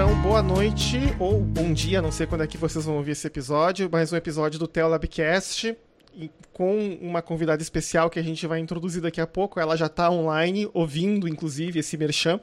[0.00, 3.26] então, boa noite ou bom dia, não sei quando é que vocês vão ouvir esse
[3.26, 5.76] episódio, mais um episódio do Telabcast
[6.54, 9.60] com uma convidada especial que a gente vai introduzir daqui a pouco.
[9.60, 12.40] Ela já está online, ouvindo, inclusive, esse merchan.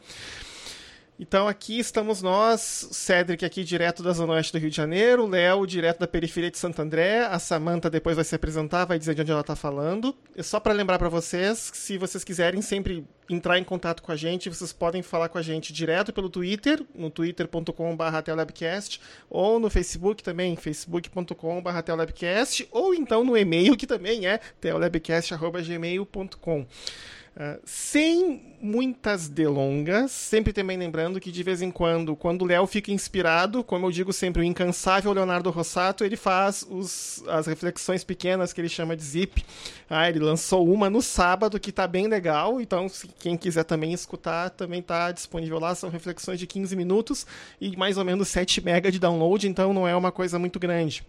[1.19, 5.65] Então aqui estamos nós, Cedric aqui direto da Zona Oeste do Rio de Janeiro, Léo
[5.65, 9.21] direto da periferia de Santo André, a Samanta depois vai se apresentar, vai dizer de
[9.21, 10.15] onde ela está falando.
[10.35, 14.15] É só para lembrar para vocês, se vocês quiserem sempre entrar em contato com a
[14.15, 18.03] gente, vocês podem falar com a gente direto pelo Twitter, no twitter.com.br
[19.27, 21.71] ou no Facebook também, facebook.com.br
[22.71, 26.67] ou então no e-mail que também é teolabcast.gmail.com.
[27.37, 32.65] Uh, sem muitas delongas, sempre também lembrando que de vez em quando, quando o Léo
[32.65, 38.03] fica inspirado, como eu digo sempre, o incansável Leonardo Rossato, ele faz os, as reflexões
[38.03, 39.45] pequenas que ele chama de zip.
[39.87, 43.93] Ah, ele lançou uma no sábado que está bem legal, então se quem quiser também
[43.93, 47.27] escutar, também está disponível lá, são reflexões de 15 minutos
[47.61, 51.05] e mais ou menos 7 MB de download, então não é uma coisa muito grande.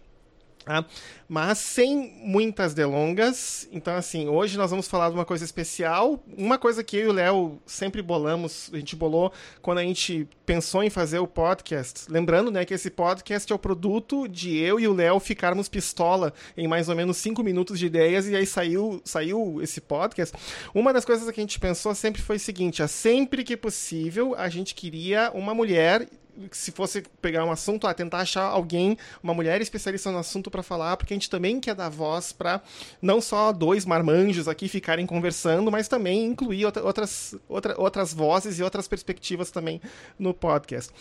[0.65, 0.85] Tá?
[1.27, 3.67] Mas sem muitas delongas.
[3.71, 6.23] Então, assim, hoje nós vamos falar de uma coisa especial.
[6.37, 10.27] Uma coisa que eu e o Léo sempre bolamos, a gente bolou quando a gente
[10.45, 12.11] pensou em fazer o podcast.
[12.11, 16.33] Lembrando, né, que esse podcast é o produto de eu e o Léo ficarmos pistola
[16.57, 20.35] em mais ou menos cinco minutos de ideias e aí saiu, saiu esse podcast.
[20.73, 24.49] Uma das coisas que a gente pensou sempre foi o seguinte: sempre que possível, a
[24.49, 26.07] gente queria uma mulher
[26.51, 30.63] se fosse pegar um assunto, ah, tentar achar alguém, uma mulher especialista no assunto para
[30.63, 32.61] falar, porque a gente também quer dar voz para
[33.01, 38.63] não só dois marmanjos aqui ficarem conversando, mas também incluir outras, outra, outras vozes e
[38.63, 39.81] outras perspectivas também
[40.17, 40.91] no podcast.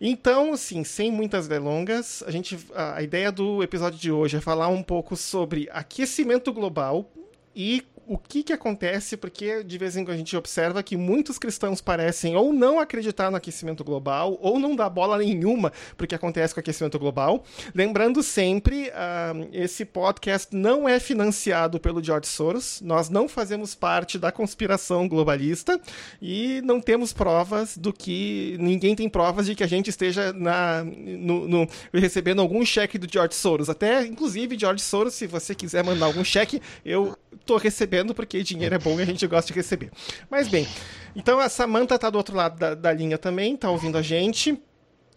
[0.00, 4.40] Então, assim, sem muitas delongas, a gente a, a ideia do episódio de hoje é
[4.40, 7.10] falar um pouco sobre aquecimento global
[7.54, 11.38] e o que, que acontece, porque de vez em quando a gente observa que muitos
[11.38, 16.08] cristãos parecem ou não acreditar no aquecimento global, ou não dar bola nenhuma para o
[16.08, 17.44] que acontece com o aquecimento global.
[17.72, 24.18] Lembrando sempre, uh, esse podcast não é financiado pelo George Soros, nós não fazemos parte
[24.18, 25.80] da conspiração globalista
[26.20, 28.56] e não temos provas do que.
[28.58, 33.06] Ninguém tem provas de que a gente esteja na, no, no, recebendo algum cheque do
[33.08, 33.70] George Soros.
[33.70, 38.74] Até, inclusive, George Soros, se você quiser mandar algum cheque, eu tô recebendo porque dinheiro
[38.74, 39.90] é bom e a gente gosta de receber.
[40.30, 40.66] Mas bem,
[41.14, 44.60] então a Samantha tá do outro lado da, da linha também, tá ouvindo a gente.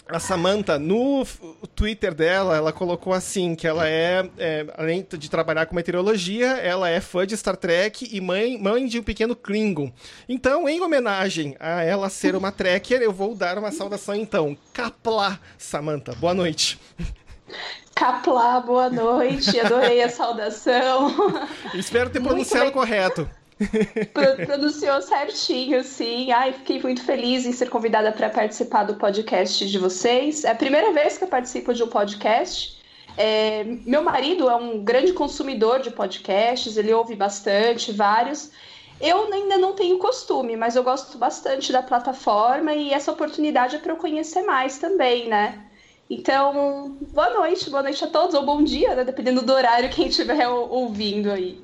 [0.05, 1.25] A Samantha, no
[1.73, 6.89] Twitter dela, ela colocou assim, que ela é, é, além de trabalhar com meteorologia, ela
[6.89, 9.93] é fã de Star Trek e mãe, mãe de um pequeno Klingon.
[10.27, 14.57] Então, em homenagem a ela ser uma Trekker, eu vou dar uma saudação então.
[14.73, 16.13] Kapla, Samantha.
[16.15, 16.77] Boa noite.
[17.95, 21.13] Caplá, boa noite, adorei a saudação.
[21.73, 23.29] Espero ter pronunciado correto.
[24.13, 26.31] Pro, pronunciou certinho, sim.
[26.31, 30.43] Ai, fiquei muito feliz em ser convidada para participar do podcast de vocês.
[30.43, 32.81] É a primeira vez que eu participo de um podcast.
[33.15, 38.51] É, meu marido é um grande consumidor de podcasts, ele ouve bastante, vários.
[38.99, 43.79] Eu ainda não tenho costume, mas eu gosto bastante da plataforma e essa oportunidade é
[43.79, 45.63] para eu conhecer mais também, né?
[46.13, 49.03] Então, boa noite, boa noite a todos, ou bom dia, né?
[49.03, 51.59] Dependendo do horário quem estiver ouvindo aí.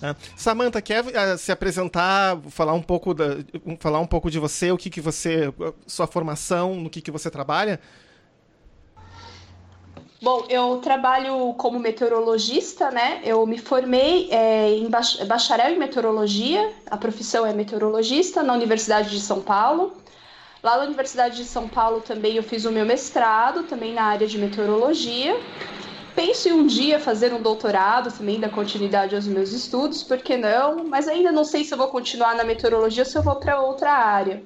[0.00, 0.14] É.
[0.36, 3.38] Samantha, quer uh, se apresentar, falar um pouco da,
[3.80, 5.52] falar um pouco de você, o que, que você,
[5.88, 7.80] sua formação, no que, que você trabalha?
[10.22, 13.20] Bom, eu trabalho como meteorologista, né?
[13.24, 14.88] Eu me formei é, em
[15.26, 19.96] bacharel em meteorologia, a profissão é meteorologista na Universidade de São Paulo.
[20.62, 24.26] Lá na Universidade de São Paulo também eu fiz o meu mestrado, também na área
[24.26, 25.34] de meteorologia.
[26.14, 30.36] Penso em um dia fazer um doutorado também, dar continuidade aos meus estudos, por que
[30.36, 30.84] não?
[30.84, 33.60] Mas ainda não sei se eu vou continuar na meteorologia ou se eu vou para
[33.60, 34.42] outra área.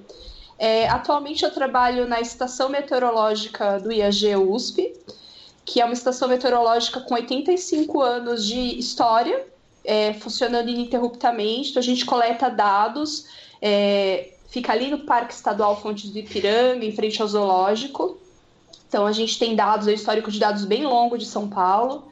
[0.56, 4.94] É, atualmente eu trabalho na estação meteorológica do IAG USP,
[5.64, 9.46] que é uma estação meteorológica com 85 anos de história,
[9.84, 11.70] é, funcionando ininterruptamente.
[11.70, 13.26] Então a gente coleta dados
[13.60, 18.16] é, Fica ali no Parque Estadual Fontes do Ipiranga, em frente ao zoológico.
[18.86, 22.06] Então a gente tem dados, é um histórico de dados bem longo de São Paulo.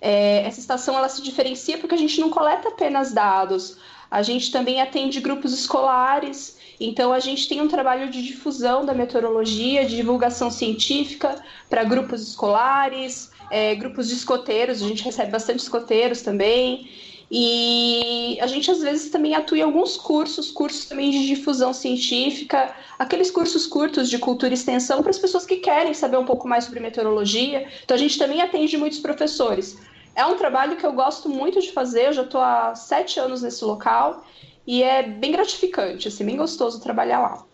[0.00, 3.76] É, essa estação ela se diferencia porque a gente não coleta apenas dados,
[4.08, 8.94] a gente também atende grupos escolares, então a gente tem um trabalho de difusão da
[8.94, 15.58] meteorologia, de divulgação científica para grupos escolares, é, grupos de escoteiros, a gente recebe bastante
[15.58, 16.88] escoteiros também.
[17.30, 22.74] E a gente às vezes também atua em alguns cursos, cursos também de difusão científica,
[22.98, 26.48] aqueles cursos curtos de cultura e extensão para as pessoas que querem saber um pouco
[26.48, 27.68] mais sobre meteorologia.
[27.84, 29.78] Então a gente também atende muitos professores.
[30.16, 33.42] É um trabalho que eu gosto muito de fazer, eu já estou há sete anos
[33.42, 34.26] nesse local
[34.66, 37.44] e é bem gratificante, assim, bem gostoso trabalhar lá.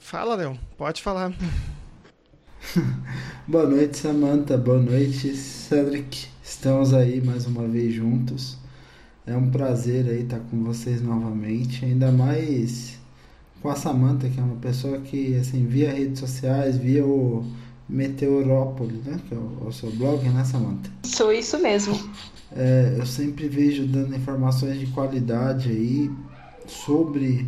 [0.00, 0.58] Fala, Léo.
[0.76, 1.32] Pode falar.
[3.46, 4.58] Boa noite, Samantha.
[4.58, 6.35] Boa noite, Cedric.
[6.48, 8.56] Estamos aí mais uma vez juntos.
[9.26, 13.00] É um prazer aí estar com vocês novamente, ainda mais
[13.60, 17.44] com a Samantha, que é uma pessoa que, assim, via redes sociais, via o
[17.88, 19.18] Meteorópolis, né?
[19.28, 20.88] Que é o, o seu blog, né, Samantha?
[21.02, 21.98] Sou isso mesmo.
[22.56, 26.08] É, eu sempre vejo dando informações de qualidade aí
[26.64, 27.44] sobre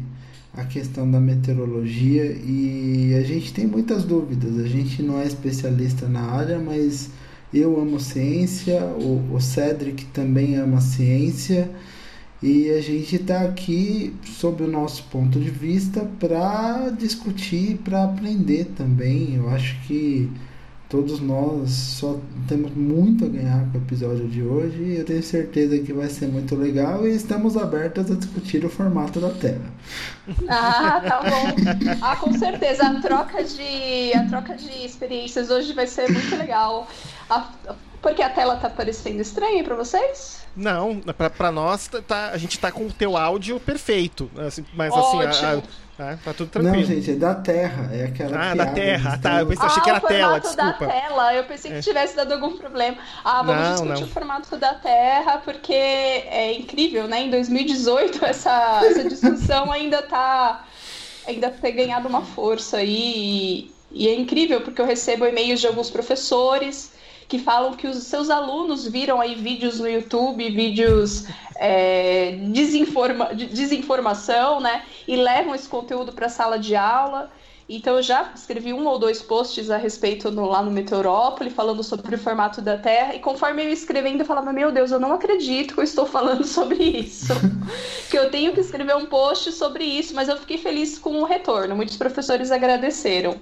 [0.52, 4.58] a questão da meteorologia e a gente tem muitas dúvidas.
[4.58, 7.10] A gente não é especialista na área, mas
[7.52, 11.70] eu amo ciência, o, o Cedric também ama ciência
[12.42, 18.66] e a gente está aqui, sob o nosso ponto de vista, para discutir, para aprender
[18.76, 19.34] também.
[19.34, 20.30] Eu acho que
[20.88, 22.19] todos nós só
[22.49, 26.08] temos muito a ganhar com o episódio de hoje e eu tenho certeza que vai
[26.08, 29.70] ser muito legal e estamos abertos a discutir o formato da Terra.
[30.49, 31.96] Ah, tá bom.
[32.00, 32.87] Ah, com certeza.
[32.87, 36.88] A troca de, a troca de experiências hoje vai ser muito legal.
[37.29, 37.49] A,
[38.00, 40.46] porque a tela tá parecendo estranha para vocês?
[40.56, 41.00] Não,
[41.37, 44.31] para nós tá, a gente tá com o teu áudio perfeito.
[44.38, 45.23] Assim, mas Ótimo.
[45.23, 45.62] assim, a, a
[45.98, 46.76] Tá, tá tudo tranquilo.
[46.76, 47.90] Não, gente, é da Terra.
[47.92, 49.18] É aquela Ah, da Terra.
[49.18, 50.86] Tá, eu pensei, achei que era ah, tela, desculpa.
[50.86, 51.34] da tela.
[51.34, 51.80] Eu pensei que é.
[51.80, 52.98] tivesse dado algum problema.
[53.24, 54.06] Ah, vamos não, discutir não.
[54.06, 57.22] o formato da Terra, porque é incrível, né?
[57.22, 60.64] Em 2018, essa, essa discussão ainda tá...
[61.26, 63.68] Ainda tem ganhado uma força aí.
[63.90, 66.92] E, e é incrível, porque eu recebo e-mails de alguns professores
[67.28, 71.26] que falam que os seus alunos viram aí vídeos no YouTube, vídeos
[71.56, 74.82] é, desinforma, de desinformação, né?
[75.06, 77.30] E levam esse conteúdo para a sala de aula.
[77.69, 81.82] Então eu já escrevi um ou dois posts a respeito no, lá no Meteorópole, falando
[81.84, 84.98] sobre o formato da Terra, e conforme eu ia escrevendo, eu falava, meu Deus, eu
[84.98, 87.34] não acredito que eu estou falando sobre isso.
[88.10, 91.24] que eu tenho que escrever um post sobre isso, mas eu fiquei feliz com o
[91.24, 91.76] retorno.
[91.76, 93.38] Muitos professores agradeceram.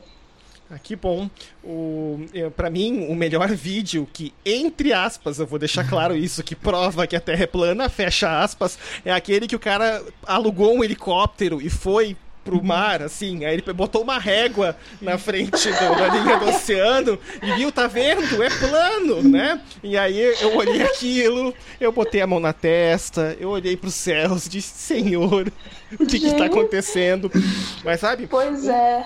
[0.70, 1.30] Ah, que bom.
[1.62, 2.26] O,
[2.56, 7.06] para mim, o melhor vídeo que, entre aspas, eu vou deixar claro isso, que prova
[7.06, 11.60] que a Terra é plana, fecha aspas, é aquele que o cara alugou um helicóptero
[11.62, 12.16] e foi
[12.46, 17.18] pro mar, assim, aí ele botou uma régua na frente do, da linha do oceano
[17.42, 18.40] e viu, tá vendo?
[18.40, 19.60] É plano, né?
[19.82, 24.48] E aí eu olhei aquilo, eu botei a mão na testa, eu olhei pros céus,
[24.48, 25.52] disse, Senhor,
[25.98, 27.30] o que que tá acontecendo?
[27.84, 28.28] Mas sabe?
[28.28, 29.04] Pois é.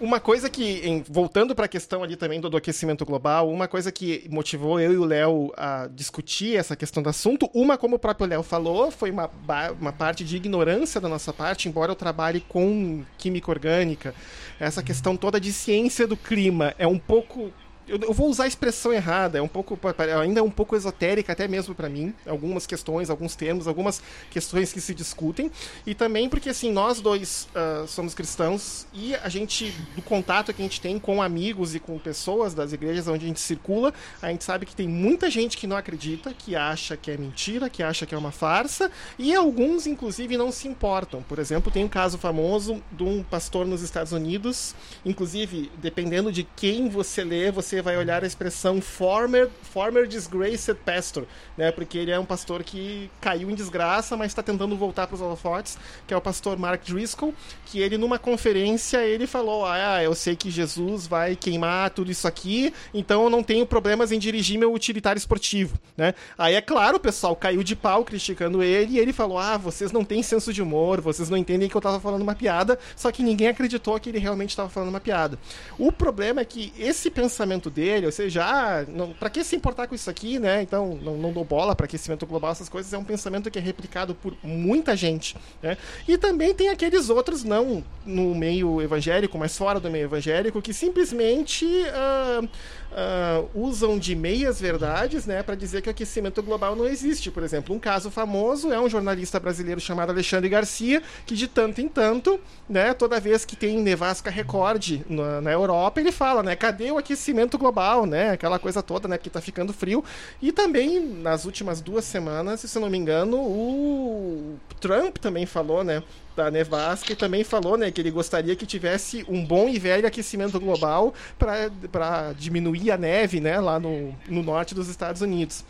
[0.00, 3.68] Uma coisa que, em, voltando para a questão ali também do, do, aquecimento global, uma
[3.68, 7.96] coisa que motivou eu e o Léo a discutir essa questão do assunto, uma, como
[7.96, 9.30] o próprio Léo falou, foi uma,
[9.78, 14.14] uma parte de ignorância da nossa parte, embora eu trabalhe com química orgânica.
[14.58, 17.52] Essa questão toda de ciência do clima é um pouco
[17.90, 19.78] eu, eu, vou usar a expressão errada, é um pouco
[20.22, 24.00] ainda é um pouco esotérica até mesmo para mim, algumas questões, alguns termos, algumas
[24.30, 25.50] questões que se discutem
[25.84, 30.62] e também porque assim nós dois uh, somos cristãos e a gente do contato que
[30.62, 34.28] a gente tem com amigos e com pessoas das igrejas onde a gente circula, a
[34.28, 37.82] gente sabe que tem muita gente que não acredita, que acha que é mentira, que
[37.82, 38.88] acha que é uma farsa
[39.18, 41.22] e alguns inclusive não se importam.
[41.22, 46.44] Por exemplo, tem um caso famoso de um pastor nos Estados Unidos, inclusive dependendo de
[46.44, 51.70] quem você lê, você vai olhar a expressão former, former disgraced pastor, né?
[51.72, 55.20] Porque ele é um pastor que caiu em desgraça, mas está tentando voltar para os
[55.20, 57.34] holofotes, que é o pastor Mark Driscoll,
[57.66, 62.26] que ele numa conferência ele falou: "Ah, eu sei que Jesus vai queimar tudo isso
[62.26, 66.14] aqui, então eu não tenho problemas em dirigir meu utilitário esportivo", né?
[66.36, 69.92] Aí é claro, o pessoal caiu de pau criticando ele e ele falou: "Ah, vocês
[69.92, 73.10] não têm senso de humor, vocês não entendem que eu estava falando uma piada", só
[73.10, 75.38] que ninguém acreditou que ele realmente estava falando uma piada.
[75.78, 78.84] O problema é que esse pensamento dele, ou seja, ah,
[79.18, 80.62] para que se importar com isso aqui, né?
[80.62, 83.62] Então, não, não dou bola para aquecimento global, essas coisas, é um pensamento que é
[83.62, 85.76] replicado por muita gente, né?
[86.06, 90.72] E também tem aqueles outros, não no meio evangélico, mas fora do meio evangélico, que
[90.74, 96.86] simplesmente uh, uh, usam de meias verdades, né, para dizer que o aquecimento global não
[96.86, 97.30] existe.
[97.30, 101.80] Por exemplo, um caso famoso é um jornalista brasileiro chamado Alexandre Garcia, que de tanto
[101.80, 106.56] em tanto, né, toda vez que tem nevasca recorde na, na Europa, ele fala, né,
[106.56, 110.04] cadê o aquecimento global, né, aquela coisa toda, né, que tá ficando frio.
[110.40, 116.02] E também nas últimas duas semanas, se não me engano, o Trump também falou, né,
[116.36, 120.06] da nevasca e também falou né, que ele gostaria que tivesse um bom e velho
[120.06, 125.64] aquecimento global para diminuir a neve né, lá no, no norte dos Estados Unidos.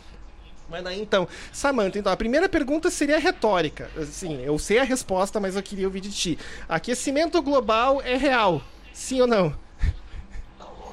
[0.69, 3.89] Mas daí então, Samantha, então a primeira pergunta seria retórica.
[3.97, 6.39] Assim, eu sei a resposta, mas eu queria ouvir de ti.
[6.69, 8.61] Aquecimento global é real?
[8.93, 9.53] Sim ou não?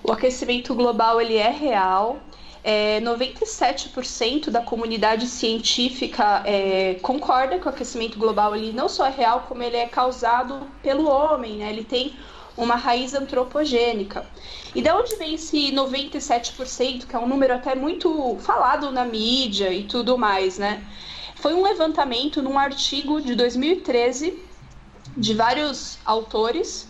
[0.09, 2.19] O aquecimento global ele é real
[2.65, 9.11] é, 97% da comunidade científica é, concorda que o aquecimento global ele não só é
[9.11, 11.71] real, como ele é causado pelo homem, né?
[11.71, 12.17] Ele tem
[12.57, 14.27] uma raiz antropogênica.
[14.75, 19.73] E de onde vem esse 97%, que é um número até muito falado na mídia
[19.73, 20.83] e tudo mais, né?
[21.37, 24.43] Foi um levantamento num artigo de 2013
[25.17, 26.89] de vários autores.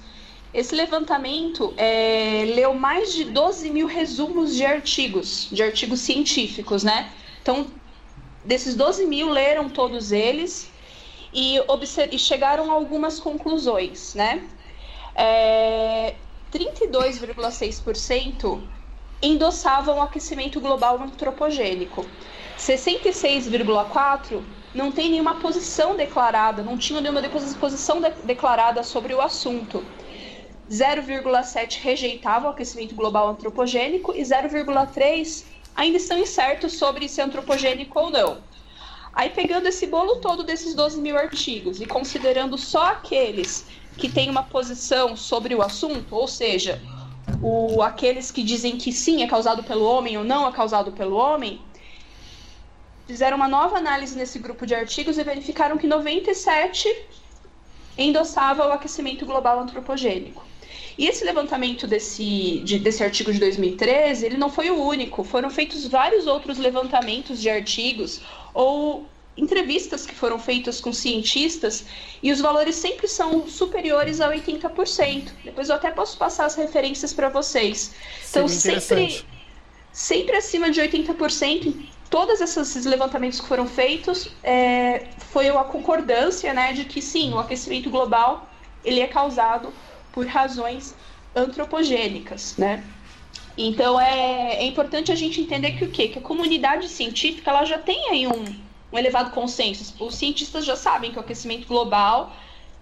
[0.52, 7.12] Esse levantamento é, leu mais de 12 mil resumos de artigos, de artigos científicos, né?
[7.42, 7.66] Então,
[8.44, 10.70] desses 12 mil, leram todos eles
[11.32, 11.58] e,
[12.10, 14.48] e chegaram a algumas conclusões, né?
[15.14, 16.14] É,
[16.50, 18.62] 32,6%
[19.20, 22.06] endossavam o aquecimento global antropogênico.
[22.56, 24.42] 66,4%
[24.74, 27.22] não tem nenhuma posição declarada, não tinham nenhuma
[27.60, 29.84] posição de declarada sobre o assunto.
[30.70, 35.44] 0,7 rejeitavam o aquecimento global antropogênico e 0,3
[35.74, 38.38] ainda estão incertos sobre se é antropogênico ou não.
[39.12, 44.30] Aí, pegando esse bolo todo desses 12 mil artigos e considerando só aqueles que têm
[44.30, 46.80] uma posição sobre o assunto, ou seja,
[47.42, 51.16] o, aqueles que dizem que sim, é causado pelo homem ou não é causado pelo
[51.16, 51.60] homem,
[53.06, 56.88] fizeram uma nova análise nesse grupo de artigos e verificaram que 97
[57.96, 60.44] endossava o aquecimento global antropogênico.
[60.98, 65.22] E esse levantamento desse, de, desse artigo de 2013, ele não foi o único.
[65.22, 68.20] Foram feitos vários outros levantamentos de artigos
[68.52, 71.84] ou entrevistas que foram feitas com cientistas
[72.20, 75.30] e os valores sempre são superiores a 80%.
[75.44, 77.94] Depois eu até posso passar as referências para vocês.
[78.28, 79.24] Então, sempre,
[79.92, 86.52] sempre acima de 80% em todos esses levantamentos que foram feitos, é, foi a concordância
[86.52, 88.50] né, de que sim, o aquecimento global
[88.84, 89.72] ele é causado
[90.12, 90.94] por razões
[91.34, 92.84] antropogênicas, né?
[93.56, 96.08] Então é, é importante a gente entender que o quê?
[96.08, 98.44] Que a comunidade científica ela já tem aí um,
[98.92, 99.94] um elevado consenso.
[99.98, 102.32] Os cientistas já sabem que o aquecimento global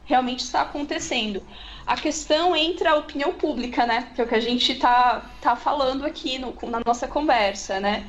[0.04, 1.42] realmente está acontecendo.
[1.87, 4.09] A questão entra a opinião pública, né?
[4.14, 8.06] Que é o que a gente está tá falando aqui no, na nossa conversa, né?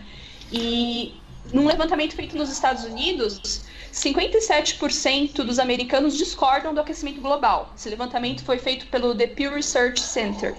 [0.52, 1.16] E
[1.54, 3.62] num levantamento feito nos Estados Unidos,
[3.94, 7.72] 57% dos americanos discordam do aquecimento global.
[7.76, 10.56] Esse levantamento foi feito pelo The Pew Research Center.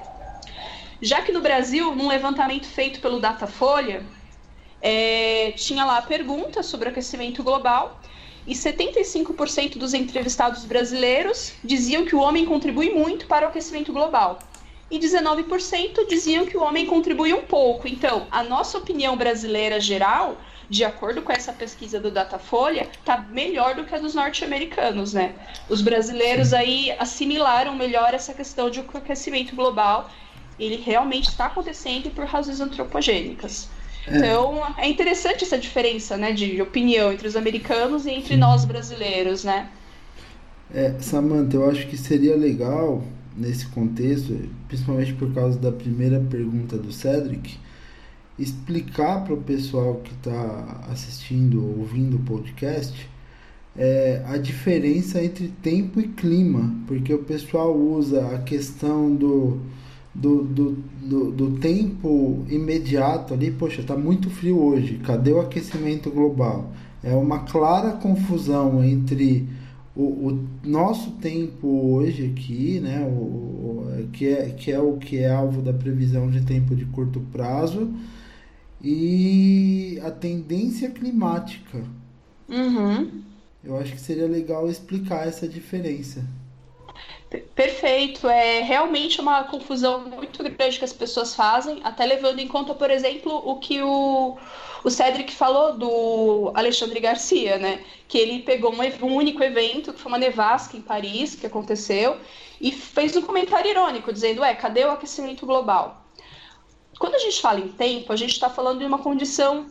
[1.00, 4.04] Já que no Brasil, num levantamento feito pelo Datafolha,
[4.80, 8.00] é, tinha lá a pergunta sobre aquecimento global
[8.46, 14.38] e 75% dos entrevistados brasileiros diziam que o homem contribui muito para o aquecimento global.
[14.90, 17.86] E 19% diziam que o homem contribui um pouco.
[17.86, 20.38] Então, a nossa opinião brasileira geral
[20.68, 25.34] de acordo com essa pesquisa do Datafolha, está melhor do que a dos norte-americanos, né?
[25.68, 30.10] Os brasileiros aí assimilaram melhor essa questão de aquecimento global.
[30.58, 33.68] Ele realmente está acontecendo por razões antropogênicas.
[34.06, 34.18] É.
[34.18, 39.44] Então, é interessante essa diferença, né, de opinião entre os americanos e entre nós brasileiros,
[39.44, 39.68] né?
[40.74, 43.02] É, Samantha, eu acho que seria legal
[43.34, 47.58] nesse contexto, principalmente por causa da primeira pergunta do Cedric,
[48.38, 53.08] explicar para o pessoal que está assistindo, ouvindo o podcast,
[53.76, 59.60] é, a diferença entre tempo e clima, porque o pessoal usa a questão do,
[60.14, 66.10] do, do, do, do tempo imediato ali, poxa, está muito frio hoje, cadê o aquecimento
[66.10, 66.72] global?
[67.02, 69.48] É uma clara confusão entre
[69.94, 75.18] o, o nosso tempo hoje aqui, né, o, o, que, é, que é o que
[75.18, 77.88] é alvo da previsão de tempo de curto prazo,
[78.82, 81.84] e a tendência climática.
[82.48, 83.22] Uhum.
[83.62, 86.24] Eu acho que seria legal explicar essa diferença.
[87.54, 92.74] Perfeito, é realmente uma confusão muito grande que as pessoas fazem, até levando em conta,
[92.74, 94.38] por exemplo, o que o,
[94.82, 97.84] o Cedric falou do Alexandre Garcia, né?
[98.08, 102.16] Que ele pegou um, um único evento, que foi uma nevasca em Paris, que aconteceu,
[102.58, 106.02] e fez um comentário irônico, dizendo: Ué, cadê o aquecimento global?
[106.98, 109.66] Quando a gente fala em tempo, a gente está falando de uma condição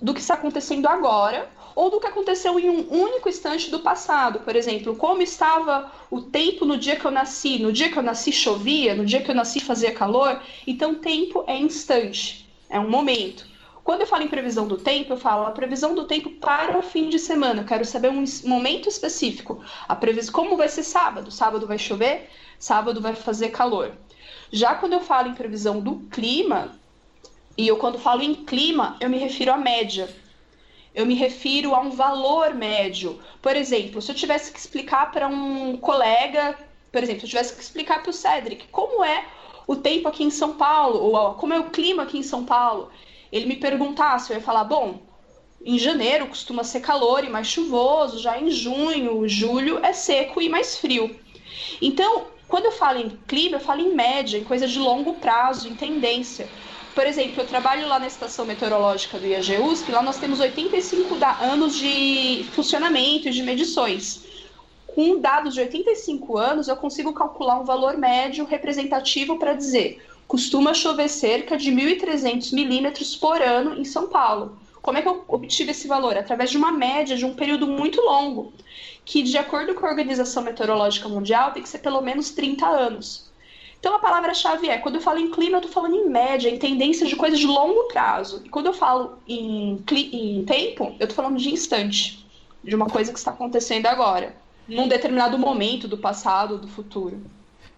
[0.00, 4.40] do que está acontecendo agora ou do que aconteceu em um único instante do passado.
[4.40, 7.58] Por exemplo, como estava o tempo no dia que eu nasci.
[7.58, 10.42] No dia que eu nasci chovia, no dia que eu nasci fazia calor.
[10.66, 13.46] Então, tempo é instante, é um momento.
[13.84, 16.82] Quando eu falo em previsão do tempo, eu falo a previsão do tempo para o
[16.82, 17.62] fim de semana.
[17.62, 19.62] Eu quero saber um momento específico.
[19.86, 21.30] A previsão, como vai ser sábado?
[21.30, 22.28] Sábado vai chover?
[22.58, 23.92] Sábado vai fazer calor.
[24.50, 26.78] Já quando eu falo em previsão do clima,
[27.56, 30.08] e eu quando falo em clima, eu me refiro à média.
[30.94, 33.20] Eu me refiro a um valor médio.
[33.42, 36.58] Por exemplo, se eu tivesse que explicar para um colega,
[36.90, 39.24] por exemplo, se eu tivesse que explicar para o Cedric como é
[39.66, 42.90] o tempo aqui em São Paulo, ou como é o clima aqui em São Paulo,
[43.30, 45.00] ele me perguntasse, eu ia falar, bom,
[45.62, 50.48] em janeiro costuma ser calor e mais chuvoso, já em junho, julho é seco e
[50.48, 51.14] mais frio.
[51.82, 55.68] Então, Quando eu falo em clima, eu falo em média, em coisa de longo prazo,
[55.68, 56.48] em tendência.
[56.94, 61.76] Por exemplo, eu trabalho lá na estação meteorológica do IAGUSP, lá nós temos 85 anos
[61.76, 64.22] de funcionamento e de medições.
[64.86, 70.74] Com dados de 85 anos, eu consigo calcular um valor médio representativo para dizer costuma
[70.74, 74.58] chover cerca de 1.300 milímetros por ano em São Paulo.
[74.82, 76.16] Como é que eu obtive esse valor?
[76.16, 78.52] Através de uma média de um período muito longo
[79.08, 83.24] que, de acordo com a Organização Meteorológica Mundial, tem que ser pelo menos 30 anos.
[83.80, 86.58] Então a palavra-chave é, quando eu falo em clima, eu estou falando em média, em
[86.58, 88.42] tendência de coisas de longo prazo.
[88.44, 92.22] E quando eu falo em, em tempo, eu estou falando de instante,
[92.62, 94.36] de uma coisa que está acontecendo agora,
[94.68, 97.18] num determinado momento do passado, do futuro.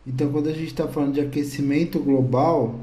[0.04, 2.74] Então quando a gente está falando de aquecimento global,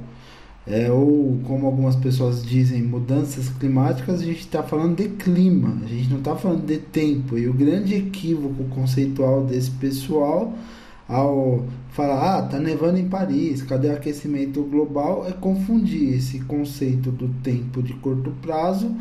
[0.70, 5.88] é, ou como algumas pessoas dizem, mudanças climáticas, a gente está falando de clima, a
[5.88, 7.38] gente não está falando de tempo.
[7.38, 10.54] E o grande equívoco conceitual desse pessoal
[11.08, 15.26] ao falar, ah, tá nevando em Paris, cadê o aquecimento global?
[15.26, 18.94] É confundir esse conceito do tempo de curto prazo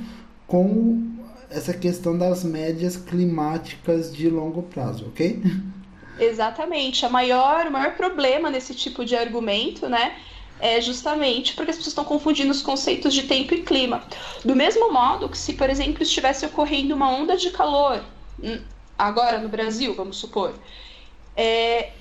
[0.46, 1.02] com
[1.50, 5.42] essa questão das médias climáticas de longo prazo, ok?
[6.18, 7.04] Exatamente.
[7.04, 10.14] A maior, o maior problema nesse tipo de argumento, né?
[10.58, 14.04] É justamente porque as pessoas estão confundindo os conceitos de tempo e clima.
[14.44, 18.02] Do mesmo modo que se, por exemplo, estivesse ocorrendo uma onda de calor
[18.42, 18.60] hum,
[18.98, 20.54] agora no Brasil, vamos supor,
[21.36, 21.92] é,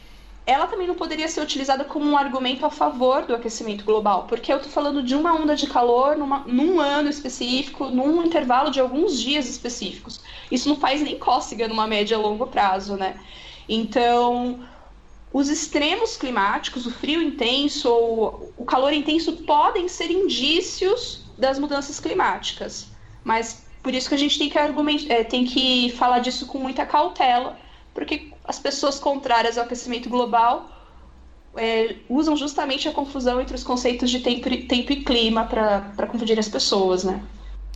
[0.45, 4.53] ela também não poderia ser utilizada como um argumento a favor do aquecimento global, porque
[4.53, 8.79] eu estou falando de uma onda de calor numa, num ano específico, num intervalo de
[8.79, 10.21] alguns dias específicos.
[10.51, 13.19] Isso não faz nem cócega numa média a longo prazo, né?
[13.67, 14.60] Então,
[15.38, 22.00] os extremos climáticos, o frio intenso ou o calor intenso podem ser indícios das mudanças
[22.00, 22.88] climáticas,
[23.21, 25.06] mas por isso que a gente tem que, argument...
[25.10, 27.60] É, tem que falar disso com muita cautela,
[27.93, 30.69] porque as pessoas contrárias ao aquecimento global
[31.58, 36.39] é, usam justamente a confusão entre os conceitos de tempo, tempo e clima para confundir
[36.39, 37.21] as pessoas, né?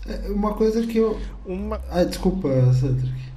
[0.07, 1.19] É uma coisa que eu.
[1.45, 1.81] Uma...
[1.91, 3.28] Ah, desculpa, Cedric.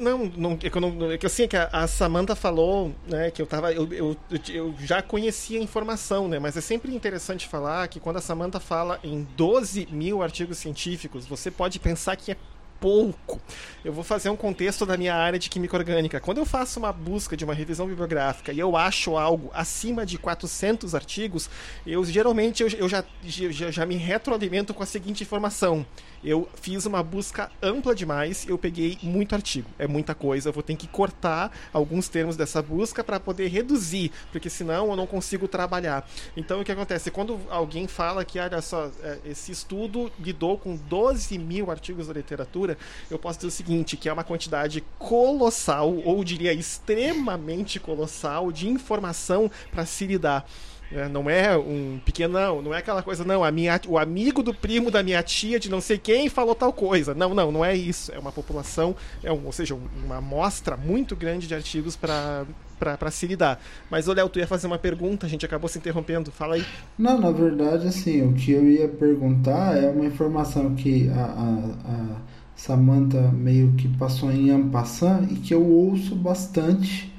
[0.00, 1.12] Não, não, é que não.
[1.12, 3.70] É que assim, é que a, a Samantha falou, né, que eu tava.
[3.70, 4.16] Eu, eu,
[4.48, 6.38] eu, já conhecia a informação, né?
[6.38, 11.26] Mas é sempre interessante falar que quando a Samantha fala em 12 mil artigos científicos,
[11.26, 12.36] você pode pensar que é
[12.80, 13.38] pouco.
[13.84, 16.18] Eu vou fazer um contexto da minha área de química orgânica.
[16.18, 20.16] Quando eu faço uma busca de uma revisão bibliográfica e eu acho algo acima de
[20.16, 21.50] 400 artigos,
[21.86, 25.84] eu geralmente eu, eu já, já, já me retroalimento com a seguinte informação
[26.22, 29.68] eu fiz uma busca ampla demais, eu peguei muito artigo.
[29.78, 34.12] É muita coisa, eu vou ter que cortar alguns termos dessa busca para poder reduzir,
[34.30, 36.08] porque senão eu não consigo trabalhar.
[36.36, 37.10] Então o que acontece?
[37.10, 42.12] Quando alguém fala que, olha só, é, esse estudo lidou com 12 mil artigos da
[42.12, 42.76] literatura,
[43.10, 48.68] eu posso dizer o seguinte, que é uma quantidade colossal, ou diria extremamente colossal, de
[48.68, 50.46] informação para se lidar.
[50.92, 54.52] É, não é um pequenão, não é aquela coisa, não, a minha, o amigo do
[54.52, 57.14] primo da minha tia de não sei quem falou tal coisa.
[57.14, 58.12] Não, não, não é isso.
[58.12, 62.44] É uma população, é um, ou seja, uma amostra muito grande de artigos para
[62.80, 63.60] para se lidar.
[63.90, 66.32] Mas, o Léo, tu ia fazer uma pergunta, a gente acabou se interrompendo.
[66.32, 66.64] Fala aí.
[66.98, 71.92] Não, na verdade, assim, o que eu ia perguntar é uma informação que a, a,
[71.92, 72.16] a
[72.56, 77.12] Samantha meio que passou em ampassant e que eu ouço bastante,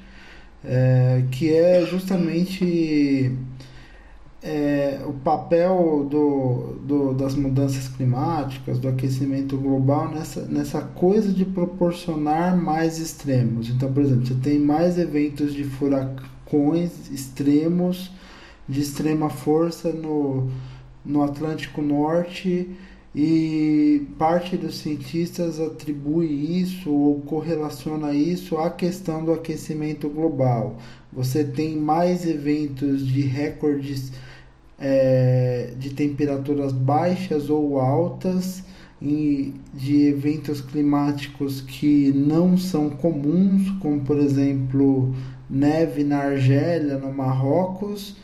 [0.64, 3.36] é, que é justamente
[4.42, 11.44] é, o papel do, do, das mudanças climáticas, do aquecimento global nessa, nessa coisa de
[11.44, 13.70] proporcionar mais extremos.
[13.70, 18.10] Então, por exemplo, você tem mais eventos de furacões extremos,
[18.68, 20.50] de extrema força no,
[21.04, 22.68] no Atlântico Norte
[23.14, 30.78] e parte dos cientistas atribui isso ou correlaciona isso à questão do aquecimento global.
[31.12, 34.12] Você tem mais eventos de recordes
[34.82, 38.64] é, de temperaturas baixas ou altas
[39.00, 45.14] e de eventos climáticos que não são comuns, como por exemplo
[45.48, 48.16] neve na Argélia, no Marrocos,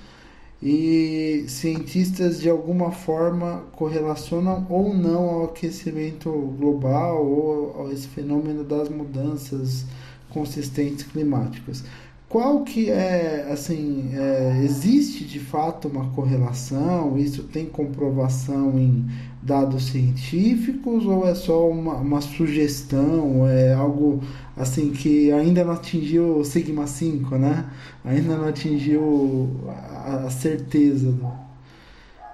[0.60, 8.64] e cientistas de alguma forma correlacionam ou não ao aquecimento global ou a esse fenômeno
[8.64, 9.86] das mudanças
[10.28, 11.84] consistentes climáticas.
[12.28, 17.16] Qual que é, assim, é, existe de fato uma correlação?
[17.16, 19.06] Isso tem comprovação em
[19.42, 23.48] dados científicos ou é só uma, uma sugestão?
[23.48, 24.22] É algo,
[24.54, 27.64] assim, que ainda não atingiu o sigma 5, né?
[28.04, 31.14] Ainda não atingiu a, a certeza.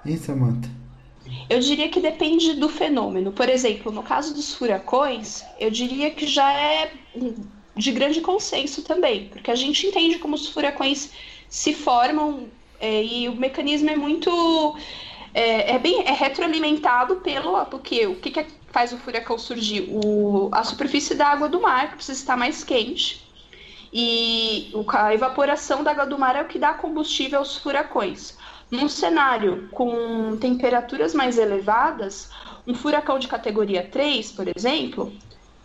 [0.05, 0.69] Hein, Samantha?
[1.49, 3.31] Eu diria que depende do fenômeno.
[3.31, 6.91] Por exemplo, no caso dos furacões, eu diria que já é
[7.75, 11.11] de grande consenso também, porque a gente entende como os furacões
[11.49, 12.47] se formam
[12.79, 14.75] é, e o mecanismo é muito
[15.33, 19.89] é, é, bem é retroalimentado pelo porque o que, que faz o furacão surgir?
[19.89, 23.25] O, a superfície da água do mar que precisa estar mais quente
[23.91, 28.37] e a evaporação da água do mar é o que dá combustível aos furacões.
[28.71, 32.29] Num cenário com temperaturas mais elevadas
[32.65, 35.13] um furacão de categoria 3 por exemplo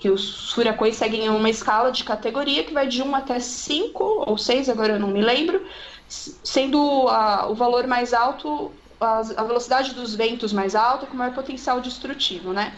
[0.01, 4.39] que os furacões seguem uma escala de categoria que vai de 1 até 5 ou
[4.39, 5.65] 6, agora eu não me lembro,
[6.09, 11.35] sendo a, o valor mais alto, a, a, velocidade dos ventos mais alta com maior
[11.35, 12.75] potencial destrutivo, né?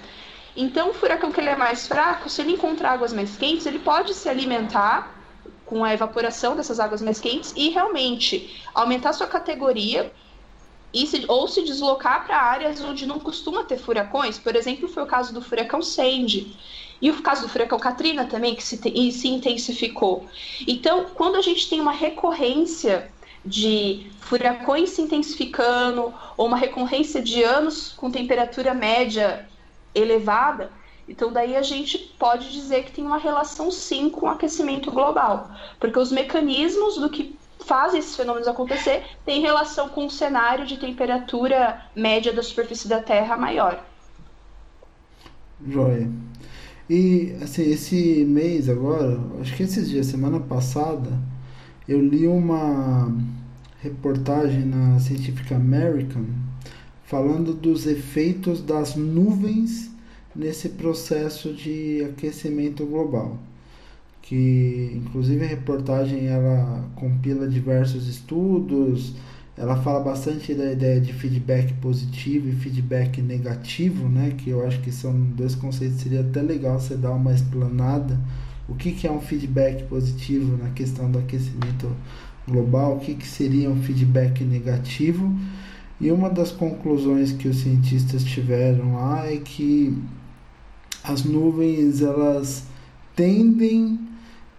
[0.56, 3.78] Então, o furacão que ele é mais fraco, se ele encontrar águas mais quentes, ele
[3.78, 5.16] pode se alimentar
[5.64, 10.12] com a evaporação dessas águas mais quentes e realmente aumentar sua categoria
[10.92, 14.38] e se, ou se deslocar para áreas onde não costuma ter furacões.
[14.38, 16.54] Por exemplo, foi o caso do furacão Sandy.
[17.02, 20.24] E o caso do furacão Katrina também, que se, se intensificou.
[20.66, 23.10] Então, quando a gente tem uma recorrência
[23.44, 29.48] de furacões se intensificando, ou uma recorrência de anos com temperatura média
[29.92, 30.70] elevada,
[31.08, 35.50] então daí a gente pode dizer que tem uma relação sim com o aquecimento global,
[35.80, 37.36] porque os mecanismos do que
[37.66, 43.02] fazem esses fenômenos acontecer têm relação com o cenário de temperatura média da superfície da
[43.02, 43.84] Terra maior.
[45.66, 46.08] Joia.
[46.90, 51.10] E assim, esse mês agora, acho que esses dias, semana passada,
[51.88, 53.14] eu li uma
[53.80, 56.24] reportagem na Scientific American
[57.04, 59.90] falando dos efeitos das nuvens
[60.34, 63.38] nesse processo de aquecimento global.
[64.22, 69.14] Que inclusive a reportagem ela compila diversos estudos,
[69.56, 74.34] ela fala bastante da ideia de feedback positivo e feedback negativo, né?
[74.36, 78.18] Que eu acho que são dois conceitos seria até legal você dar uma explanada.
[78.68, 81.94] O que, que é um feedback positivo na questão do aquecimento
[82.48, 82.96] global?
[82.96, 85.34] O que, que seria um feedback negativo?
[86.00, 89.96] E uma das conclusões que os cientistas tiveram lá é que
[91.04, 92.64] as nuvens elas
[93.14, 93.98] tendem